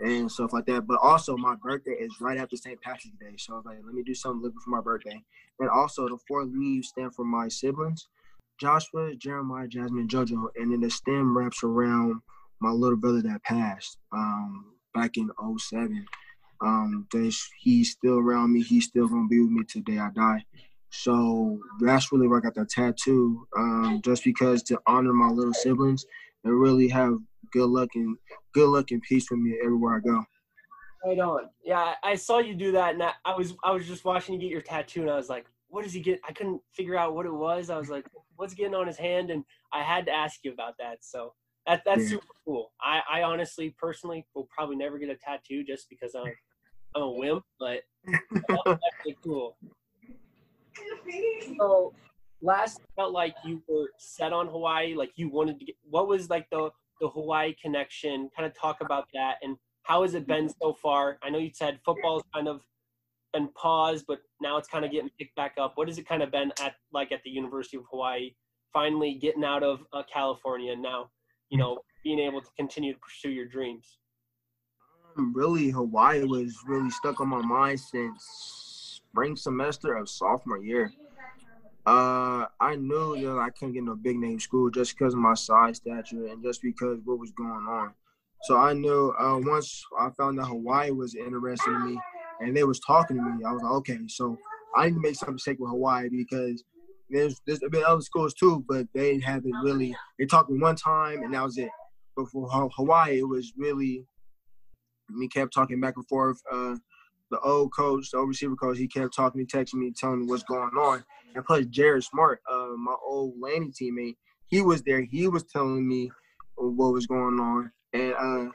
and 0.00 0.30
stuff 0.30 0.52
like 0.52 0.66
that. 0.66 0.86
But 0.86 0.98
also, 1.02 1.36
my 1.36 1.54
birthday 1.62 1.92
is 1.92 2.20
right 2.20 2.38
after 2.38 2.56
St. 2.56 2.80
Patrick's 2.80 3.16
Day, 3.18 3.34
so 3.36 3.54
I 3.54 3.56
was 3.56 3.66
like, 3.66 3.78
let 3.84 3.94
me 3.94 4.02
do 4.02 4.14
something 4.14 4.42
living 4.42 4.58
for 4.64 4.70
my 4.70 4.80
birthday. 4.80 5.22
And 5.58 5.68
also, 5.70 6.08
the 6.08 6.18
four 6.28 6.44
leaves 6.44 6.88
stand 6.88 7.14
for 7.14 7.24
my 7.24 7.48
siblings: 7.48 8.08
Joshua, 8.60 9.14
Jeremiah, 9.14 9.68
Jasmine, 9.68 10.08
JoJo, 10.08 10.48
and 10.56 10.72
then 10.72 10.80
the 10.80 10.90
stem 10.90 11.36
wraps 11.36 11.62
around 11.62 12.20
my 12.60 12.70
little 12.70 12.96
brother 12.96 13.22
that 13.22 13.42
passed 13.42 13.98
um, 14.12 14.66
back 14.94 15.16
in 15.16 15.30
07. 15.58 16.06
Um, 16.62 17.06
he's 17.60 17.90
still 17.90 18.18
around 18.18 18.52
me. 18.52 18.62
He's 18.62 18.86
still 18.86 19.08
gonna 19.08 19.28
be 19.28 19.40
with 19.40 19.50
me 19.50 19.64
today 19.64 19.98
I 19.98 20.10
die. 20.10 20.44
So 20.90 21.60
that's 21.80 22.10
really 22.12 22.28
where 22.28 22.38
I 22.38 22.42
got 22.42 22.54
that 22.54 22.70
tattoo. 22.70 23.46
Um, 23.56 24.00
just 24.02 24.24
because 24.24 24.62
to 24.64 24.80
honor 24.86 25.12
my 25.12 25.28
little 25.28 25.52
siblings 25.52 26.06
and 26.44 26.58
really 26.58 26.88
have 26.88 27.18
good 27.56 27.70
luck 27.70 27.88
and 27.94 28.16
good 28.52 28.68
luck 28.68 28.90
and 28.90 29.02
peace 29.02 29.30
with 29.30 29.40
me 29.40 29.56
everywhere 29.62 29.96
I 29.96 30.00
go. 30.00 30.24
Right 31.04 31.18
on. 31.18 31.48
Yeah, 31.64 31.94
I 32.02 32.14
saw 32.14 32.38
you 32.38 32.54
do 32.54 32.72
that, 32.72 32.94
and 32.94 33.02
I, 33.02 33.12
I 33.24 33.36
was 33.36 33.54
I 33.64 33.72
was 33.72 33.86
just 33.86 34.04
watching 34.04 34.34
you 34.34 34.40
get 34.40 34.50
your 34.50 34.60
tattoo, 34.60 35.02
and 35.02 35.10
I 35.10 35.16
was 35.16 35.28
like, 35.28 35.46
"What 35.68 35.84
does 35.84 35.92
he 35.92 36.00
get?" 36.00 36.20
I 36.28 36.32
couldn't 36.32 36.60
figure 36.72 36.98
out 36.98 37.14
what 37.14 37.26
it 37.26 37.32
was. 37.32 37.70
I 37.70 37.78
was 37.78 37.88
like, 37.88 38.06
"What's 38.36 38.54
getting 38.54 38.74
on 38.74 38.86
his 38.86 38.98
hand?" 38.98 39.30
And 39.30 39.44
I 39.72 39.82
had 39.82 40.04
to 40.06 40.12
ask 40.12 40.40
you 40.42 40.52
about 40.52 40.74
that. 40.78 40.98
So 41.00 41.32
that 41.66 41.82
that's 41.86 42.04
yeah. 42.04 42.08
super 42.10 42.26
cool. 42.44 42.72
I, 42.80 43.00
I 43.10 43.22
honestly, 43.22 43.74
personally, 43.78 44.26
will 44.34 44.48
probably 44.54 44.76
never 44.76 44.98
get 44.98 45.10
a 45.10 45.16
tattoo 45.16 45.64
just 45.64 45.88
because 45.88 46.14
I'm 46.14 46.32
I'm 46.94 47.02
a 47.02 47.10
wimp, 47.10 47.44
but 47.58 47.82
that's 48.30 48.52
actually 48.66 49.16
cool. 49.22 49.56
So, 51.58 51.94
last 52.42 52.80
felt 52.96 53.12
like 53.12 53.34
you 53.44 53.62
were 53.68 53.90
set 53.96 54.32
on 54.32 54.48
Hawaii, 54.48 54.94
like 54.94 55.12
you 55.16 55.30
wanted 55.30 55.58
to 55.60 55.66
get. 55.66 55.76
What 55.88 56.08
was 56.08 56.28
like 56.28 56.50
the 56.50 56.70
the 57.00 57.08
Hawaii 57.08 57.54
connection? 57.60 58.30
Kind 58.36 58.46
of 58.46 58.58
talk 58.58 58.78
about 58.80 59.08
that 59.14 59.36
and 59.42 59.56
how 59.82 60.02
has 60.02 60.14
it 60.14 60.26
been 60.26 60.50
so 60.60 60.74
far? 60.74 61.18
I 61.22 61.30
know 61.30 61.38
you 61.38 61.50
said 61.54 61.78
football's 61.84 62.24
kind 62.34 62.48
of 62.48 62.62
been 63.32 63.48
paused, 63.54 64.04
but 64.08 64.18
now 64.40 64.56
it's 64.56 64.68
kind 64.68 64.84
of 64.84 64.90
getting 64.90 65.10
picked 65.18 65.36
back 65.36 65.54
up. 65.60 65.72
What 65.76 65.86
has 65.86 65.98
it 65.98 66.08
kind 66.08 66.22
of 66.22 66.32
been 66.32 66.52
at 66.60 66.74
like 66.92 67.12
at 67.12 67.22
the 67.22 67.30
University 67.30 67.76
of 67.76 67.84
Hawaii? 67.90 68.34
Finally 68.72 69.14
getting 69.14 69.44
out 69.44 69.62
of 69.62 69.80
uh, 69.92 70.02
California 70.12 70.74
now 70.74 71.10
you 71.50 71.58
know, 71.58 71.78
being 72.02 72.18
able 72.18 72.40
to 72.40 72.48
continue 72.56 72.92
to 72.92 72.98
pursue 72.98 73.30
your 73.30 73.46
dreams? 73.46 73.98
Um, 75.16 75.32
really, 75.34 75.70
Hawaii 75.70 76.24
was 76.24 76.56
really 76.66 76.90
stuck 76.90 77.20
on 77.20 77.28
my 77.28 77.42
mind 77.42 77.80
since 77.80 79.00
spring 79.10 79.36
semester 79.36 79.96
of 79.96 80.08
sophomore 80.08 80.58
year. 80.58 80.92
Uh, 81.86 82.46
I 82.60 82.76
knew 82.76 83.16
that 83.20 83.38
I 83.38 83.50
couldn't 83.50 83.74
get 83.74 83.84
no 83.84 83.94
big 83.94 84.18
name 84.18 84.40
school 84.40 84.70
just 84.70 84.98
because 84.98 85.14
of 85.14 85.20
my 85.20 85.34
size, 85.34 85.76
stature, 85.76 86.26
and 86.26 86.42
just 86.42 86.60
because 86.62 86.98
what 87.04 87.20
was 87.20 87.30
going 87.32 87.50
on. 87.68 87.92
So 88.42 88.56
I 88.56 88.72
knew 88.72 89.14
uh, 89.18 89.38
once 89.38 89.84
I 89.98 90.10
found 90.10 90.38
that 90.38 90.46
Hawaii 90.46 90.90
was 90.90 91.14
interested 91.14 91.70
in 91.70 91.94
me, 91.94 92.00
and 92.40 92.56
they 92.56 92.64
was 92.64 92.80
talking 92.80 93.16
to 93.16 93.22
me, 93.22 93.44
I 93.44 93.52
was 93.52 93.62
like, 93.62 93.72
okay, 93.72 93.98
so 94.08 94.36
I 94.74 94.86
need 94.86 94.94
to 94.94 95.00
make 95.00 95.14
some 95.14 95.34
mistake 95.34 95.58
with 95.60 95.70
Hawaii 95.70 96.08
because– 96.10 96.62
there's 97.10 97.40
there's 97.46 97.60
been 97.70 97.84
other 97.86 98.00
schools 98.00 98.34
too, 98.34 98.64
but 98.68 98.86
they 98.94 99.20
haven't 99.20 99.54
really. 99.62 99.94
They 100.18 100.26
talked 100.26 100.50
one 100.50 100.76
time 100.76 101.22
and 101.22 101.34
that 101.34 101.44
was 101.44 101.58
it. 101.58 101.70
But 102.16 102.28
for 102.28 102.48
Hawaii, 102.50 103.18
it 103.18 103.28
was 103.28 103.52
really. 103.56 104.06
We 105.16 105.28
kept 105.28 105.54
talking 105.54 105.80
back 105.80 105.94
and 105.96 106.08
forth. 106.08 106.40
Uh, 106.50 106.76
the 107.30 107.38
old 107.40 107.72
coach, 107.74 108.10
the 108.10 108.18
old 108.18 108.28
receiver 108.28 108.56
coach, 108.56 108.78
he 108.78 108.86
kept 108.86 109.14
talking 109.14 109.44
to 109.44 109.56
me, 109.56 109.64
texting 109.64 109.74
me, 109.74 109.92
telling 109.92 110.20
me 110.20 110.26
what's 110.26 110.44
going 110.44 110.70
on. 110.76 111.04
And 111.34 111.44
plus, 111.44 111.66
Jared 111.66 112.04
Smart, 112.04 112.40
uh, 112.50 112.68
my 112.78 112.94
old 113.04 113.34
Laney 113.38 113.70
teammate, 113.70 114.16
he 114.46 114.62
was 114.62 114.82
there. 114.82 115.02
He 115.02 115.28
was 115.28 115.44
telling 115.44 115.86
me 115.86 116.10
what 116.54 116.92
was 116.92 117.06
going 117.06 117.38
on. 117.38 117.70
And 117.92 118.14
uh, 118.14 118.50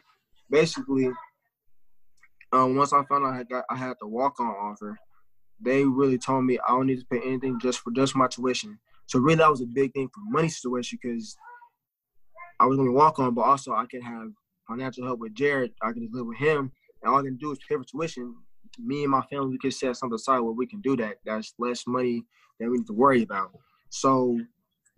basically, 0.49 1.09
uh, 2.53 2.67
once 2.67 2.93
I 2.93 3.03
found 3.05 3.25
out 3.25 3.33
I, 3.33 3.43
got, 3.43 3.65
I 3.69 3.75
had 3.75 3.95
the 3.99 4.07
walk 4.07 4.39
on 4.39 4.47
offer, 4.47 4.97
they 5.59 5.85
really 5.85 6.17
told 6.17 6.45
me 6.45 6.57
I 6.67 6.71
don't 6.71 6.87
need 6.87 6.99
to 6.99 7.05
pay 7.05 7.21
anything 7.25 7.59
just 7.59 7.79
for 7.79 7.91
just 7.91 8.15
my 8.15 8.27
tuition. 8.27 8.79
So 9.05 9.19
really, 9.19 9.37
that 9.37 9.51
was 9.51 9.61
a 9.61 9.65
big 9.65 9.93
thing 9.93 10.09
for 10.13 10.21
money 10.29 10.49
situation 10.49 10.97
because 11.01 11.35
I 12.59 12.65
was 12.65 12.77
going 12.77 12.87
to 12.87 12.93
walk 12.93 13.19
on, 13.19 13.33
but 13.33 13.41
also 13.41 13.73
I 13.73 13.85
could 13.85 14.03
have 14.03 14.29
financial 14.67 15.05
help 15.05 15.19
with 15.19 15.33
Jared. 15.33 15.71
I 15.81 15.91
could 15.91 16.07
live 16.11 16.25
with 16.25 16.37
him, 16.37 16.71
and 17.03 17.11
all 17.11 17.19
I 17.19 17.23
can 17.23 17.37
do 17.37 17.51
is 17.51 17.59
pay 17.67 17.75
for 17.75 17.83
tuition. 17.83 18.35
Me 18.83 19.03
and 19.03 19.11
my 19.11 19.21
family, 19.23 19.49
we 19.49 19.57
can 19.57 19.71
set 19.71 19.95
something 19.95 20.15
aside 20.15 20.39
where 20.39 20.51
we 20.53 20.67
can 20.67 20.81
do 20.81 20.95
that. 20.97 21.17
That's 21.25 21.53
less 21.59 21.85
money 21.87 22.25
that 22.59 22.69
we 22.69 22.77
need 22.77 22.87
to 22.87 22.93
worry 22.93 23.23
about. 23.23 23.51
So 23.89 24.39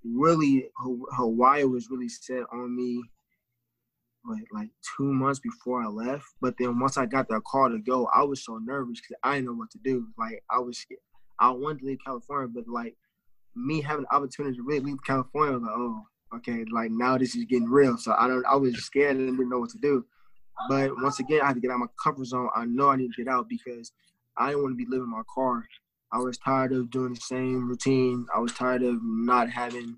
really, 0.03 0.69
Hawaii 1.11 1.63
was 1.63 1.89
really 1.89 2.09
set 2.09 2.43
on 2.51 2.75
me 2.75 3.03
like 4.25 4.43
like 4.53 4.69
two 4.97 5.11
months 5.11 5.39
before 5.39 5.81
I 5.83 5.87
left. 5.87 6.25
But 6.41 6.55
then 6.57 6.79
once 6.79 6.97
I 6.97 7.05
got 7.05 7.27
that 7.29 7.43
call 7.43 7.69
to 7.69 7.79
go, 7.79 8.07
I 8.13 8.23
was 8.23 8.45
so 8.45 8.57
nervous 8.57 9.01
because 9.01 9.17
I 9.23 9.35
didn't 9.35 9.47
know 9.47 9.53
what 9.53 9.71
to 9.71 9.79
do. 9.83 10.07
Like 10.17 10.43
I 10.49 10.59
was, 10.59 10.85
I 11.39 11.49
wanted 11.51 11.79
to 11.79 11.85
leave 11.85 11.97
California, 12.05 12.47
but 12.53 12.67
like 12.67 12.95
me 13.55 13.81
having 13.81 14.05
the 14.09 14.15
opportunity 14.15 14.57
to 14.57 14.63
really 14.63 14.79
leave 14.79 15.03
California, 15.05 15.53
was 15.53 15.63
like 15.63 15.75
oh, 15.75 16.03
okay, 16.37 16.65
like 16.71 16.91
now 16.91 17.17
this 17.17 17.35
is 17.35 17.45
getting 17.45 17.69
real. 17.69 17.97
So 17.97 18.13
I 18.17 18.27
don't, 18.27 18.45
I 18.45 18.55
was 18.55 18.75
scared 18.83 19.17
and 19.17 19.37
didn't 19.37 19.49
know 19.49 19.59
what 19.59 19.71
to 19.71 19.77
do. 19.79 20.05
But 20.69 20.91
once 21.01 21.19
again, 21.19 21.41
I 21.41 21.47
had 21.47 21.55
to 21.55 21.59
get 21.59 21.71
out 21.71 21.75
of 21.75 21.79
my 21.81 21.87
comfort 22.01 22.25
zone. 22.25 22.49
I 22.55 22.65
know 22.65 22.89
I 22.89 22.95
need 22.95 23.11
to 23.13 23.23
get 23.23 23.31
out 23.31 23.49
because 23.49 23.91
I 24.37 24.49
didn't 24.49 24.63
want 24.63 24.73
to 24.73 24.77
be 24.77 24.89
living 24.89 25.05
in 25.05 25.11
my 25.11 25.23
car. 25.33 25.65
I 26.11 26.19
was 26.19 26.37
tired 26.37 26.73
of 26.73 26.91
doing 26.91 27.13
the 27.13 27.19
same 27.19 27.67
routine. 27.67 28.25
I 28.33 28.39
was 28.39 28.53
tired 28.53 28.83
of 28.83 28.99
not 29.01 29.49
having 29.49 29.97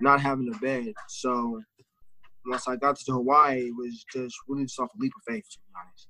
not 0.00 0.20
having 0.20 0.52
a 0.54 0.58
bed. 0.58 0.92
So 1.08 1.62
once 2.46 2.68
I 2.68 2.76
got 2.76 2.96
to 2.96 3.12
Hawaii, 3.12 3.68
it 3.68 3.74
was 3.76 4.04
just 4.12 4.36
really 4.46 4.64
just 4.64 4.78
off 4.78 4.90
a 4.94 4.98
leap 4.98 5.12
of 5.16 5.32
faith, 5.32 5.44
to 5.50 5.58
be 5.58 5.72
honest. 5.80 6.08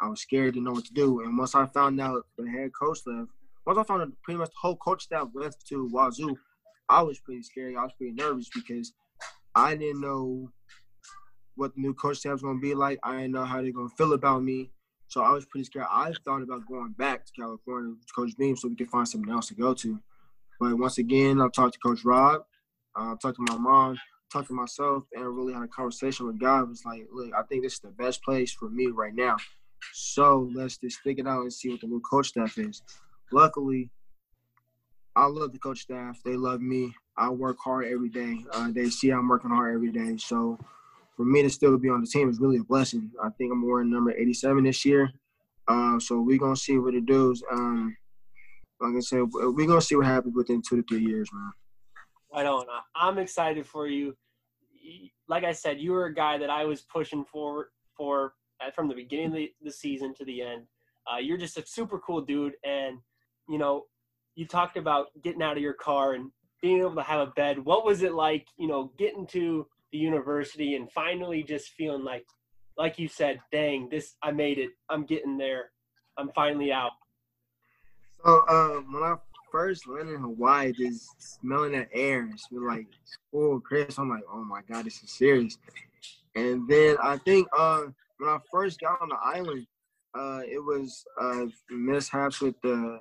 I 0.00 0.08
was 0.08 0.22
scared 0.22 0.54
to 0.54 0.60
know 0.60 0.72
what 0.72 0.84
to 0.86 0.94
do. 0.94 1.20
And 1.20 1.36
once 1.36 1.54
I 1.54 1.66
found 1.66 2.00
out 2.00 2.24
the 2.36 2.48
head 2.48 2.70
coach 2.78 3.00
left, 3.06 3.30
once 3.66 3.78
I 3.78 3.82
found 3.82 4.02
out 4.02 4.12
pretty 4.22 4.38
much 4.38 4.48
the 4.48 4.54
whole 4.60 4.76
coach 4.76 5.02
staff 5.02 5.28
left 5.34 5.66
to 5.68 5.90
Wazzu, 5.92 6.36
I 6.88 7.02
was 7.02 7.18
pretty 7.20 7.42
scared. 7.42 7.74
I 7.76 7.82
was 7.82 7.92
pretty 7.98 8.14
nervous 8.14 8.48
because 8.54 8.92
I 9.54 9.74
didn't 9.74 10.00
know 10.00 10.50
what 11.58 11.74
the 11.74 11.80
new 11.80 11.92
coach 11.92 12.18
staff 12.18 12.32
was 12.32 12.42
going 12.42 12.56
to 12.56 12.62
be 12.62 12.74
like. 12.74 12.98
I 13.02 13.16
didn't 13.16 13.32
know 13.32 13.44
how 13.44 13.60
they're 13.60 13.72
to 13.72 13.90
feel 13.96 14.12
about 14.12 14.42
me. 14.42 14.70
So 15.08 15.22
I 15.22 15.30
was 15.30 15.44
pretty 15.46 15.64
scared. 15.64 15.86
I 15.90 16.12
thought 16.24 16.42
about 16.42 16.66
going 16.68 16.92
back 16.92 17.24
to 17.26 17.32
California 17.32 17.90
with 17.90 18.14
Coach 18.14 18.36
Beam 18.38 18.56
so 18.56 18.68
we 18.68 18.76
could 18.76 18.90
find 18.90 19.08
something 19.08 19.32
else 19.32 19.48
to 19.48 19.54
go 19.54 19.74
to. 19.74 19.98
But 20.60 20.78
once 20.78 20.98
again, 20.98 21.40
I 21.40 21.48
talked 21.48 21.74
to 21.74 21.80
Coach 21.80 22.04
Rob. 22.04 22.42
I 22.94 23.14
talked 23.20 23.36
to 23.36 23.46
my 23.48 23.56
mom, 23.56 23.98
talked 24.32 24.48
to 24.48 24.54
myself, 24.54 25.04
and 25.14 25.24
really 25.24 25.54
had 25.54 25.62
a 25.62 25.68
conversation 25.68 26.26
with 26.26 26.38
God. 26.38 26.64
It 26.64 26.68
was 26.68 26.84
like, 26.84 27.06
look, 27.12 27.32
I 27.34 27.42
think 27.42 27.62
this 27.62 27.74
is 27.74 27.80
the 27.80 27.88
best 27.88 28.22
place 28.22 28.52
for 28.52 28.68
me 28.68 28.88
right 28.88 29.14
now. 29.14 29.36
So 29.92 30.50
let's 30.54 30.76
just 30.76 30.98
stick 30.98 31.18
it 31.18 31.26
out 31.26 31.42
and 31.42 31.52
see 31.52 31.70
what 31.70 31.80
the 31.80 31.86
new 31.86 32.00
coach 32.00 32.28
staff 32.28 32.58
is. 32.58 32.82
Luckily, 33.32 33.90
I 35.16 35.26
love 35.26 35.52
the 35.52 35.58
coach 35.58 35.80
staff. 35.80 36.20
They 36.24 36.36
love 36.36 36.60
me. 36.60 36.94
I 37.16 37.30
work 37.30 37.56
hard 37.64 37.86
every 37.86 38.08
day. 38.08 38.44
Uh, 38.52 38.70
they 38.70 38.90
see 38.90 39.10
I'm 39.10 39.28
working 39.28 39.50
hard 39.50 39.74
every 39.74 39.90
day. 39.90 40.16
So 40.18 40.58
for 41.18 41.24
me 41.24 41.42
to 41.42 41.50
still 41.50 41.76
be 41.76 41.88
on 41.88 42.00
the 42.00 42.06
team 42.06 42.30
is 42.30 42.38
really 42.38 42.58
a 42.58 42.62
blessing. 42.62 43.10
I 43.20 43.28
think 43.30 43.52
I'm 43.52 43.66
wearing 43.66 43.90
number 43.90 44.12
87 44.12 44.62
this 44.62 44.84
year. 44.84 45.10
Uh, 45.66 45.98
so 45.98 46.20
we're 46.20 46.38
gonna 46.38 46.54
see 46.54 46.78
what 46.78 46.94
it 46.94 47.06
does. 47.06 47.42
Um, 47.50 47.96
like 48.80 48.94
I 48.96 49.00
said, 49.00 49.24
we're 49.32 49.66
gonna 49.66 49.80
see 49.80 49.96
what 49.96 50.06
happens 50.06 50.36
within 50.36 50.62
two 50.62 50.76
to 50.76 50.82
three 50.88 51.04
years, 51.04 51.28
man. 51.32 51.52
I 52.32 52.44
don't. 52.44 52.68
Know. 52.68 52.78
I'm 52.94 53.18
excited 53.18 53.66
for 53.66 53.88
you. 53.88 54.16
Like 55.26 55.42
I 55.42 55.50
said, 55.50 55.80
you 55.80 55.90
were 55.90 56.06
a 56.06 56.14
guy 56.14 56.38
that 56.38 56.50
I 56.50 56.64
was 56.64 56.82
pushing 56.82 57.24
forward 57.24 57.66
for 57.96 58.34
from 58.72 58.86
the 58.86 58.94
beginning 58.94 59.26
of 59.26 59.32
the, 59.32 59.52
the 59.60 59.72
season 59.72 60.14
to 60.14 60.24
the 60.24 60.40
end. 60.40 60.62
Uh, 61.12 61.18
you're 61.18 61.36
just 61.36 61.58
a 61.58 61.66
super 61.66 61.98
cool 61.98 62.20
dude, 62.20 62.54
and 62.64 62.98
you 63.48 63.58
know, 63.58 63.86
you 64.36 64.46
talked 64.46 64.76
about 64.76 65.08
getting 65.24 65.42
out 65.42 65.56
of 65.56 65.62
your 65.64 65.74
car 65.74 66.12
and 66.12 66.30
being 66.62 66.78
able 66.78 66.94
to 66.94 67.02
have 67.02 67.26
a 67.26 67.32
bed. 67.32 67.58
What 67.58 67.84
was 67.84 68.04
it 68.04 68.12
like, 68.12 68.46
you 68.56 68.68
know, 68.68 68.92
getting 68.96 69.26
to 69.28 69.66
the 69.92 69.98
university 69.98 70.74
and 70.76 70.90
finally 70.92 71.42
just 71.42 71.70
feeling 71.70 72.04
like 72.04 72.26
like 72.76 72.98
you 72.98 73.08
said 73.08 73.40
dang 73.50 73.88
this 73.90 74.14
i 74.22 74.30
made 74.30 74.58
it. 74.58 74.70
I'm 74.88 75.04
getting 75.04 75.38
there. 75.38 75.70
I'm 76.16 76.30
finally 76.34 76.72
out. 76.72 76.92
So 78.24 78.44
um 78.48 78.92
when 78.92 79.02
i 79.02 79.16
first 79.50 79.88
landed 79.88 80.14
in 80.14 80.20
hawaii 80.20 80.72
just 80.72 81.40
smelling 81.40 81.72
that 81.72 81.88
air 81.92 82.28
it's 82.30 82.48
been 82.48 82.66
like 82.66 82.86
oh 83.34 83.58
chris 83.58 83.96
i'm 83.96 84.10
like 84.10 84.22
oh 84.30 84.44
my 84.44 84.60
god 84.68 84.84
this 84.84 85.02
is 85.02 85.10
serious. 85.10 85.58
And 86.34 86.68
then 86.68 86.96
i 87.02 87.16
think 87.18 87.48
uh 87.56 87.84
when 88.18 88.30
i 88.30 88.38
first 88.50 88.80
got 88.80 89.00
on 89.00 89.08
the 89.08 89.18
island 89.22 89.66
uh 90.18 90.40
it 90.46 90.62
was 90.62 91.04
uh 91.20 91.46
mishaps 91.70 92.40
with 92.40 92.60
the 92.62 93.00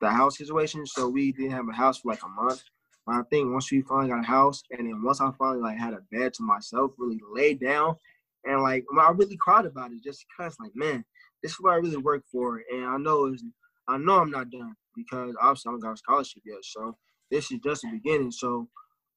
the 0.00 0.08
house 0.08 0.38
situation. 0.38 0.86
So 0.86 1.08
we 1.08 1.32
didn't 1.32 1.52
have 1.52 1.68
a 1.68 1.72
house 1.72 1.98
for 1.98 2.10
like 2.12 2.22
a 2.22 2.28
month 2.28 2.62
I 3.06 3.22
think 3.30 3.52
once 3.52 3.70
we 3.70 3.82
finally 3.82 4.08
got 4.08 4.20
a 4.20 4.26
house, 4.26 4.62
and 4.70 4.88
then 4.88 5.02
once 5.02 5.20
I 5.20 5.30
finally 5.38 5.60
like 5.60 5.76
had 5.76 5.92
a 5.92 6.00
bed 6.10 6.32
to 6.34 6.42
myself, 6.42 6.92
really 6.96 7.20
laid 7.32 7.60
down, 7.60 7.96
and 8.44 8.62
like 8.62 8.84
I 8.98 9.10
really 9.10 9.36
cried 9.36 9.66
about 9.66 9.92
it 9.92 10.02
just 10.02 10.24
because 10.28 10.56
like 10.58 10.72
man, 10.74 11.04
this 11.42 11.52
is 11.52 11.60
what 11.60 11.74
I 11.74 11.76
really 11.76 11.98
work 11.98 12.22
for, 12.30 12.62
and 12.72 12.84
I 12.84 12.96
know 12.96 13.26
is 13.26 13.44
I 13.88 13.98
know 13.98 14.20
I'm 14.20 14.30
not 14.30 14.50
done 14.50 14.74
because 14.96 15.34
obviously 15.40 15.68
I 15.68 15.72
haven't 15.72 15.82
got 15.82 15.92
a 15.92 15.96
scholarship 15.98 16.42
yet, 16.46 16.58
so 16.62 16.96
this 17.30 17.50
is 17.50 17.58
just 17.62 17.82
the 17.82 17.90
beginning. 17.92 18.30
So 18.30 18.68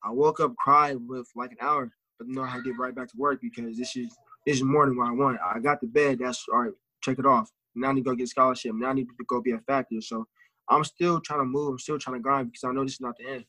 I 0.04 0.12
woke 0.12 0.42
up, 0.42 0.54
cried 0.58 0.98
with 1.08 1.30
like 1.36 1.52
an 1.52 1.58
hour, 1.62 1.90
but 2.18 2.28
then 2.28 2.44
I 2.44 2.48
had 2.48 2.64
to 2.64 2.72
get 2.72 2.80
right 2.80 2.96
back 2.96 3.08
to 3.10 3.18
work 3.18 3.40
because 3.42 3.78
this 3.78 3.96
is 3.96 4.14
this 4.46 4.58
is 4.58 4.64
more 4.64 4.86
than 4.86 4.98
what 4.98 5.08
I 5.08 5.12
want. 5.12 5.40
I 5.44 5.60
got 5.60 5.80
the 5.80 5.88
bed. 5.88 6.20
That's 6.20 6.46
all 6.52 6.64
right. 6.64 6.74
Check 7.02 7.20
it 7.20 7.26
off. 7.26 7.50
Now 7.74 7.90
I 7.90 7.94
need 7.94 8.04
to 8.04 8.10
go 8.10 8.16
get 8.16 8.28
scholarship. 8.28 8.74
Now 8.76 8.90
I 8.90 8.94
need 8.94 9.06
to 9.06 9.26
go 9.28 9.42
be 9.42 9.52
a 9.52 9.60
factor. 9.60 10.02
So 10.02 10.26
I'm 10.70 10.84
still 10.84 11.22
trying 11.22 11.40
to 11.40 11.46
move. 11.46 11.70
I'm 11.70 11.80
still 11.80 12.00
trying 12.00 12.18
to 12.18 12.22
grind 12.22 12.52
because 12.52 12.66
I 12.66 12.74
know 12.74 12.84
this 12.84 12.94
is 12.94 13.02
not 13.02 13.16
the 13.18 13.30
end 13.30 13.46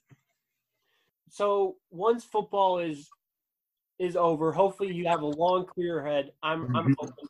so 1.30 1.76
once 1.90 2.24
football 2.24 2.78
is 2.78 3.08
is 3.98 4.16
over, 4.16 4.52
hopefully 4.52 4.94
you 4.94 5.06
have 5.08 5.22
a 5.22 5.26
long 5.26 5.66
career 5.66 6.04
ahead. 6.04 6.32
I'm 6.42 6.64
I'm 6.76 6.84
mm-hmm. 6.84 6.92
hoping. 6.98 7.28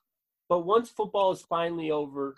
But 0.49 0.61
once 0.61 0.89
football 0.89 1.33
is 1.33 1.43
finally 1.43 1.91
over, 1.91 2.35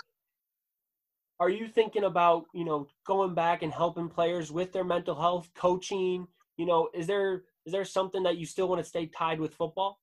are 1.38 1.49
you 1.49 1.68
thinking 1.68 2.05
about, 2.05 2.46
you 2.53 2.64
know, 2.64 2.88
going 3.07 3.35
back 3.35 3.62
and 3.62 3.73
helping 3.73 4.09
players 4.09 4.51
with 4.51 4.73
their 4.73 4.85
mental 4.85 5.14
health, 5.14 5.49
coaching? 5.55 6.27
You 6.57 6.66
know, 6.66 6.90
is 6.94 7.07
there 7.07 7.44
is 7.66 7.73
there 7.73 7.85
something 7.85 8.23
that 8.25 8.37
you 8.37 8.46
still 8.46 8.68
want 8.68 8.81
to 8.81 8.88
stay 8.88 9.07
tied 9.07 9.40
with 9.40 9.55
football? 9.55 10.01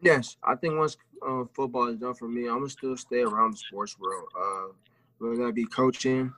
Yes, 0.00 0.36
I 0.42 0.56
think 0.56 0.76
once 0.76 0.96
uh, 1.26 1.44
football 1.52 1.88
is 1.88 1.96
done 1.96 2.14
for 2.14 2.28
me, 2.28 2.48
I'm 2.48 2.58
gonna 2.58 2.68
still 2.70 2.96
stay 2.96 3.20
around 3.20 3.52
the 3.52 3.58
sports 3.58 3.98
world. 3.98 4.28
Uh, 4.36 4.72
whether 5.18 5.46
that 5.46 5.54
be 5.54 5.66
coaching, 5.66 6.32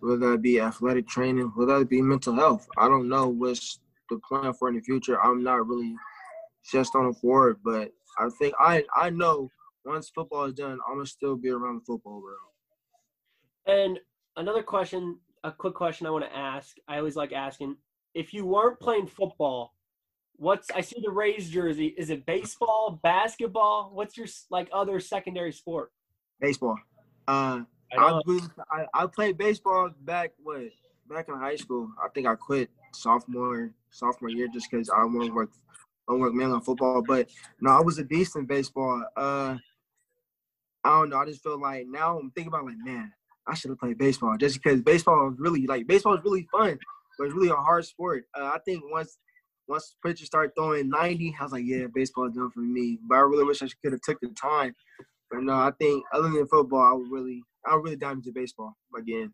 whether 0.00 0.30
that 0.32 0.42
be 0.42 0.60
athletic 0.60 1.06
training, 1.06 1.52
whether 1.54 1.78
that 1.78 1.88
be 1.88 2.02
mental 2.02 2.34
health. 2.34 2.68
I 2.76 2.88
don't 2.88 3.08
know 3.08 3.30
the 3.30 3.78
plan 4.28 4.52
for 4.54 4.68
in 4.68 4.76
the 4.76 4.80
future. 4.80 5.22
I'm 5.22 5.42
not 5.42 5.66
really 5.66 5.94
just 6.70 6.94
on 6.94 7.06
the 7.06 7.14
forward, 7.14 7.58
but 7.64 7.90
I 8.18 8.28
think 8.38 8.54
I 8.58 8.84
I 8.96 9.10
know 9.10 9.50
once 9.84 10.10
football 10.10 10.44
is 10.44 10.54
done, 10.54 10.78
I'm 10.88 10.96
gonna 10.96 11.06
still 11.06 11.36
be 11.36 11.50
around 11.50 11.80
the 11.80 11.84
football 11.84 12.22
world. 12.22 12.38
And 13.66 13.98
another 14.36 14.62
question, 14.62 15.18
a 15.42 15.52
quick 15.52 15.74
question 15.74 16.06
I 16.06 16.10
want 16.10 16.24
to 16.24 16.36
ask. 16.36 16.76
I 16.88 16.98
always 16.98 17.16
like 17.16 17.32
asking 17.32 17.76
if 18.14 18.32
you 18.32 18.46
weren't 18.46 18.80
playing 18.80 19.06
football. 19.06 19.74
What's 20.36 20.70
I 20.72 20.80
see 20.80 21.00
the 21.02 21.10
Rays 21.10 21.48
jersey? 21.48 21.94
Is 21.96 22.10
it 22.10 22.26
baseball, 22.26 22.98
basketball? 23.02 23.90
What's 23.92 24.16
your 24.16 24.26
like 24.50 24.68
other 24.72 24.98
secondary 24.98 25.52
sport? 25.52 25.92
Baseball. 26.40 26.76
Uh, 27.28 27.60
I, 27.96 28.20
I, 28.70 28.86
I 28.92 29.06
played 29.06 29.38
baseball 29.38 29.90
back 30.00 30.32
what 30.42 30.62
back 31.08 31.28
in 31.28 31.36
high 31.36 31.56
school. 31.56 31.88
I 32.02 32.08
think 32.08 32.26
I 32.26 32.34
quit 32.34 32.68
sophomore 32.94 33.70
sophomore 33.90 34.30
year 34.30 34.48
just 34.52 34.70
because 34.70 34.90
I 34.90 35.04
want 35.04 35.26
to 35.26 35.34
work 35.34 35.50
I 36.08 36.12
want 36.12 36.20
to 36.20 36.24
work 36.24 36.34
mainly 36.34 36.54
on 36.54 36.60
football. 36.60 37.02
But 37.06 37.28
no, 37.60 37.70
I 37.70 37.80
was 37.80 37.98
a 37.98 38.04
beast 38.04 38.36
in 38.36 38.44
baseball. 38.44 39.04
Uh, 39.16 39.56
I 40.84 40.88
don't 40.90 41.08
know. 41.08 41.18
I 41.18 41.24
just 41.24 41.42
feel 41.42 41.58
like 41.58 41.86
now 41.88 42.18
I'm 42.18 42.30
thinking 42.32 42.48
about 42.48 42.66
like, 42.66 42.76
man, 42.78 43.10
I 43.46 43.54
should 43.54 43.70
have 43.70 43.78
played 43.78 43.98
baseball 43.98 44.36
just 44.36 44.62
because 44.62 44.82
baseball 44.82 45.30
is 45.30 45.38
really 45.38 45.66
like 45.66 45.86
baseball 45.86 46.14
is 46.14 46.24
really 46.24 46.46
fun, 46.52 46.78
but 47.18 47.24
it's 47.24 47.34
really 47.34 47.48
a 47.48 47.54
hard 47.54 47.84
sport. 47.86 48.24
Uh, 48.38 48.44
I 48.54 48.58
think 48.64 48.82
once 48.90 49.18
once 49.66 49.96
pitchers 50.04 50.26
start 50.26 50.52
throwing 50.54 50.90
90, 50.90 51.36
I 51.38 51.42
was 51.42 51.52
like, 51.52 51.64
yeah, 51.64 51.86
baseball 51.94 52.28
is 52.28 52.34
done 52.34 52.50
for 52.50 52.60
me. 52.60 52.98
But 53.08 53.16
I 53.16 53.20
really 53.20 53.44
wish 53.44 53.62
I 53.62 53.68
could 53.82 53.92
have 53.92 54.02
took 54.02 54.20
the 54.20 54.28
time. 54.28 54.74
But 55.30 55.42
no, 55.42 55.54
I 55.54 55.72
think 55.80 56.04
other 56.12 56.28
than 56.28 56.46
football, 56.46 56.82
I 56.82 56.92
would 56.92 57.10
really 57.10 57.42
I 57.66 57.74
would 57.74 57.84
really 57.84 57.96
dive 57.96 58.16
into 58.16 58.32
baseball 58.32 58.76
again. 58.96 59.32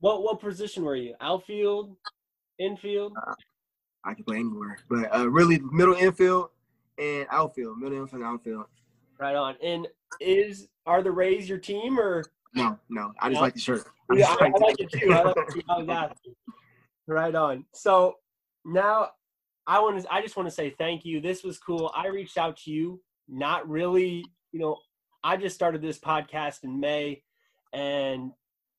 What 0.00 0.22
what 0.22 0.40
position 0.40 0.84
were 0.84 0.96
you? 0.96 1.14
Outfield, 1.20 1.96
infield? 2.58 3.14
Uh, 3.16 3.34
I 4.04 4.14
can 4.14 4.24
play 4.24 4.38
anywhere, 4.38 4.78
but 4.88 5.14
uh, 5.14 5.28
really 5.28 5.58
middle 5.60 5.94
infield 5.94 6.50
and 6.98 7.26
outfield, 7.30 7.78
middle 7.78 7.98
infield, 7.98 8.22
and 8.22 8.24
outfield. 8.24 8.64
Right 9.18 9.36
on. 9.36 9.56
And 9.62 9.86
is 10.20 10.68
are 10.86 11.02
the 11.02 11.10
Rays 11.10 11.48
your 11.48 11.58
team 11.58 11.98
or? 11.98 12.24
No, 12.54 12.78
no. 12.88 13.12
I 13.20 13.28
just 13.28 13.36
no? 13.36 13.42
like 13.42 13.54
the 13.54 13.60
shirt. 13.60 13.84
I 14.10 14.16
yeah, 14.16 14.36
I, 14.40 14.46
I, 14.46 14.58
like 14.58 14.80
it 14.80 14.90
too. 14.90 15.12
I 15.12 15.22
like 15.22 15.36
it 15.36 15.54
too. 15.54 15.62
I 15.68 15.78
was 15.78 15.88
asking. 15.88 16.34
Right 17.06 17.34
on. 17.34 17.64
So 17.72 18.16
now 18.64 19.10
I 19.66 19.80
want 19.80 20.02
to. 20.02 20.12
I 20.12 20.20
just 20.20 20.36
want 20.36 20.48
to 20.48 20.54
say 20.54 20.70
thank 20.70 21.04
you. 21.04 21.20
This 21.20 21.42
was 21.42 21.58
cool. 21.58 21.92
I 21.94 22.08
reached 22.08 22.38
out 22.38 22.56
to 22.58 22.70
you. 22.70 23.00
Not 23.28 23.68
really. 23.68 24.24
You 24.52 24.60
know, 24.60 24.78
I 25.24 25.36
just 25.36 25.54
started 25.54 25.80
this 25.80 25.98
podcast 25.98 26.64
in 26.64 26.78
May, 26.78 27.22
and 27.72 28.32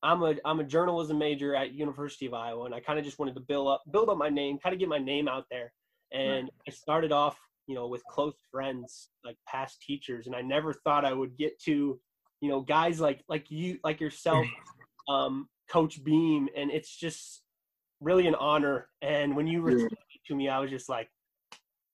I'm 0.04 0.22
a 0.22 0.34
I'm 0.44 0.60
a 0.60 0.64
journalism 0.64 1.18
major 1.18 1.56
at 1.56 1.72
University 1.72 2.26
of 2.26 2.34
Iowa, 2.34 2.66
and 2.66 2.74
I 2.74 2.80
kind 2.80 2.98
of 2.98 3.04
just 3.06 3.18
wanted 3.18 3.34
to 3.36 3.40
build 3.40 3.68
up 3.68 3.82
build 3.90 4.10
up 4.10 4.18
my 4.18 4.28
name, 4.28 4.58
kind 4.58 4.74
of 4.74 4.78
get 4.78 4.88
my 4.88 4.98
name 4.98 5.26
out 5.28 5.46
there. 5.50 5.72
And 6.12 6.44
right. 6.44 6.52
I 6.68 6.70
started 6.70 7.10
off, 7.10 7.38
you 7.66 7.74
know, 7.74 7.88
with 7.88 8.04
close 8.04 8.34
friends, 8.52 9.08
like 9.24 9.36
past 9.48 9.80
teachers, 9.80 10.26
and 10.26 10.36
I 10.36 10.42
never 10.42 10.74
thought 10.74 11.06
I 11.06 11.14
would 11.14 11.38
get 11.38 11.58
to, 11.62 11.98
you 12.42 12.48
know, 12.48 12.60
guys 12.60 13.00
like 13.00 13.24
like 13.30 13.50
you 13.50 13.78
like 13.82 13.98
yourself, 13.98 14.46
um, 15.08 15.48
Coach 15.70 16.04
Beam, 16.04 16.48
and 16.54 16.70
it's 16.70 16.94
just 16.94 17.42
really 18.00 18.26
an 18.26 18.34
honor. 18.34 18.90
And 19.00 19.34
when 19.34 19.46
you 19.46 19.62
were 19.62 19.78
yeah. 19.78 19.88
to 20.26 20.36
me, 20.36 20.50
I 20.50 20.58
was 20.58 20.70
just 20.70 20.90
like, 20.90 21.08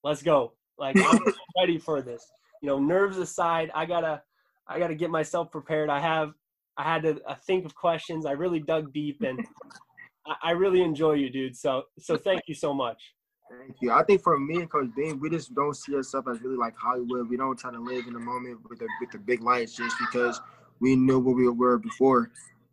let's 0.03 0.21
go, 0.21 0.55
like 0.79 0.97
I'm 1.05 1.21
ready 1.57 1.79
for 1.79 2.03
this. 2.03 2.27
You 2.61 2.67
know, 2.67 2.81
nerves 2.81 3.19
aside, 3.19 3.71
I 3.73 3.87
gotta 3.87 4.21
I 4.67 4.81
gotta 4.81 4.97
get 4.97 5.11
myself 5.11 5.53
prepared. 5.53 5.91
I 5.91 6.01
have 6.01 6.33
I 6.81 6.83
had 6.83 7.03
to 7.03 7.21
uh, 7.27 7.35
think 7.47 7.67
of 7.67 7.75
questions. 7.75 8.25
I 8.25 8.33
really 8.33 8.59
dug 8.59 8.91
deep, 8.95 9.21
and 9.21 9.39
I, 10.27 10.35
I 10.43 10.51
really 10.53 10.81
enjoy 10.81 11.13
you, 11.13 11.29
dude. 11.29 11.55
So 11.55 11.85
so 11.99 12.17
thank 12.17 12.43
you 12.47 12.55
so 12.55 12.73
much. 12.73 13.03
Thank 13.51 13.77
you. 13.83 13.93
I 13.93 14.03
think 14.05 14.23
for 14.23 14.39
me 14.39 14.57
and 14.57 14.71
Coach 14.71 14.89
Beam, 14.97 15.21
we 15.21 15.29
just 15.29 15.55
don't 15.55 15.77
see 15.77 15.95
ourselves 15.95 16.29
as 16.31 16.41
really 16.41 16.57
like 16.57 16.75
Hollywood. 16.77 17.29
We 17.29 17.37
don't 17.37 17.59
try 17.59 17.71
to 17.71 17.81
live 17.81 18.07
in 18.07 18.15
the 18.15 18.21
moment 18.21 18.61
with 18.69 18.79
the 18.79 18.89
with 18.99 19.11
the 19.11 19.19
big 19.19 19.43
lights 19.43 19.77
just 19.77 19.95
because 19.99 20.41
we 20.81 20.97
knew 20.97 21.19
what 21.19 21.37
we 21.37 21.49
were 21.49 21.77
before. 21.79 22.31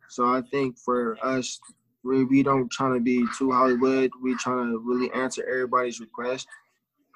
So 0.08 0.26
I 0.26 0.42
think 0.52 0.78
for 0.78 1.18
us, 1.22 1.60
we, 2.04 2.24
we 2.24 2.44
don't 2.44 2.72
try 2.72 2.94
to 2.94 3.02
be 3.02 3.26
too 3.38 3.52
Hollywood. 3.52 4.12
We 4.24 4.36
trying 4.36 4.72
to 4.72 4.80
really 4.80 5.12
answer 5.12 5.44
everybody's 5.46 6.00
request. 6.00 6.48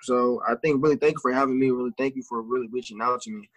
So 0.02 0.42
I 0.46 0.56
think 0.56 0.84
really 0.84 0.98
thank 0.98 1.14
you 1.14 1.22
for 1.22 1.32
having 1.32 1.58
me. 1.58 1.70
Really 1.70 1.94
thank 1.98 2.18
you 2.18 2.24
for 2.24 2.42
really 2.42 2.68
reaching 2.68 3.00
out 3.02 3.22
to 3.22 3.32
me. 3.32 3.50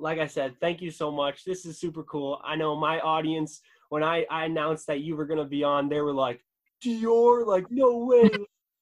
Like 0.00 0.18
I 0.18 0.26
said, 0.26 0.58
thank 0.60 0.80
you 0.80 0.90
so 0.90 1.10
much. 1.10 1.44
This 1.44 1.66
is 1.66 1.78
super 1.78 2.02
cool. 2.04 2.40
I 2.44 2.56
know 2.56 2.76
my 2.76 3.00
audience 3.00 3.60
when 3.90 4.02
I, 4.02 4.24
I 4.30 4.46
announced 4.46 4.86
that 4.86 5.00
you 5.00 5.16
were 5.16 5.26
gonna 5.26 5.44
be 5.44 5.62
on, 5.62 5.88
they 5.88 6.00
were 6.00 6.14
like, 6.14 6.40
Dior, 6.82 7.46
like 7.46 7.66
no 7.70 7.98
way. 7.98 8.30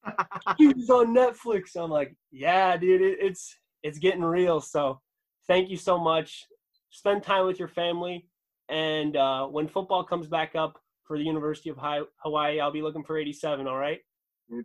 he 0.58 0.68
was 0.68 0.88
on 0.90 1.14
Netflix. 1.14 1.76
I'm 1.76 1.90
like, 1.90 2.14
yeah, 2.30 2.76
dude, 2.76 3.02
it, 3.02 3.18
it's 3.20 3.56
it's 3.82 3.98
getting 3.98 4.22
real. 4.22 4.60
So 4.60 5.00
thank 5.46 5.70
you 5.70 5.76
so 5.76 5.98
much. 5.98 6.46
Spend 6.90 7.22
time 7.22 7.46
with 7.46 7.58
your 7.58 7.68
family. 7.68 8.28
And 8.68 9.16
uh, 9.16 9.46
when 9.46 9.66
football 9.66 10.04
comes 10.04 10.26
back 10.26 10.54
up 10.54 10.78
for 11.04 11.16
the 11.16 11.24
University 11.24 11.70
of 11.70 11.78
Hawaii, 12.18 12.60
I'll 12.60 12.70
be 12.70 12.82
looking 12.82 13.02
for 13.02 13.16
87. 13.18 13.66
All 13.66 13.76
right. 13.76 14.00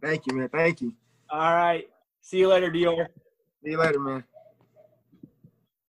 Thank 0.01 0.27
you, 0.27 0.35
man. 0.35 0.49
Thank 0.49 0.81
you. 0.81 0.93
All 1.29 1.55
right. 1.55 1.85
See 2.21 2.39
you 2.39 2.49
later, 2.49 2.69
Dior. 2.69 3.07
See 3.63 3.71
you 3.71 3.77
later, 3.77 3.99
man. 3.99 4.23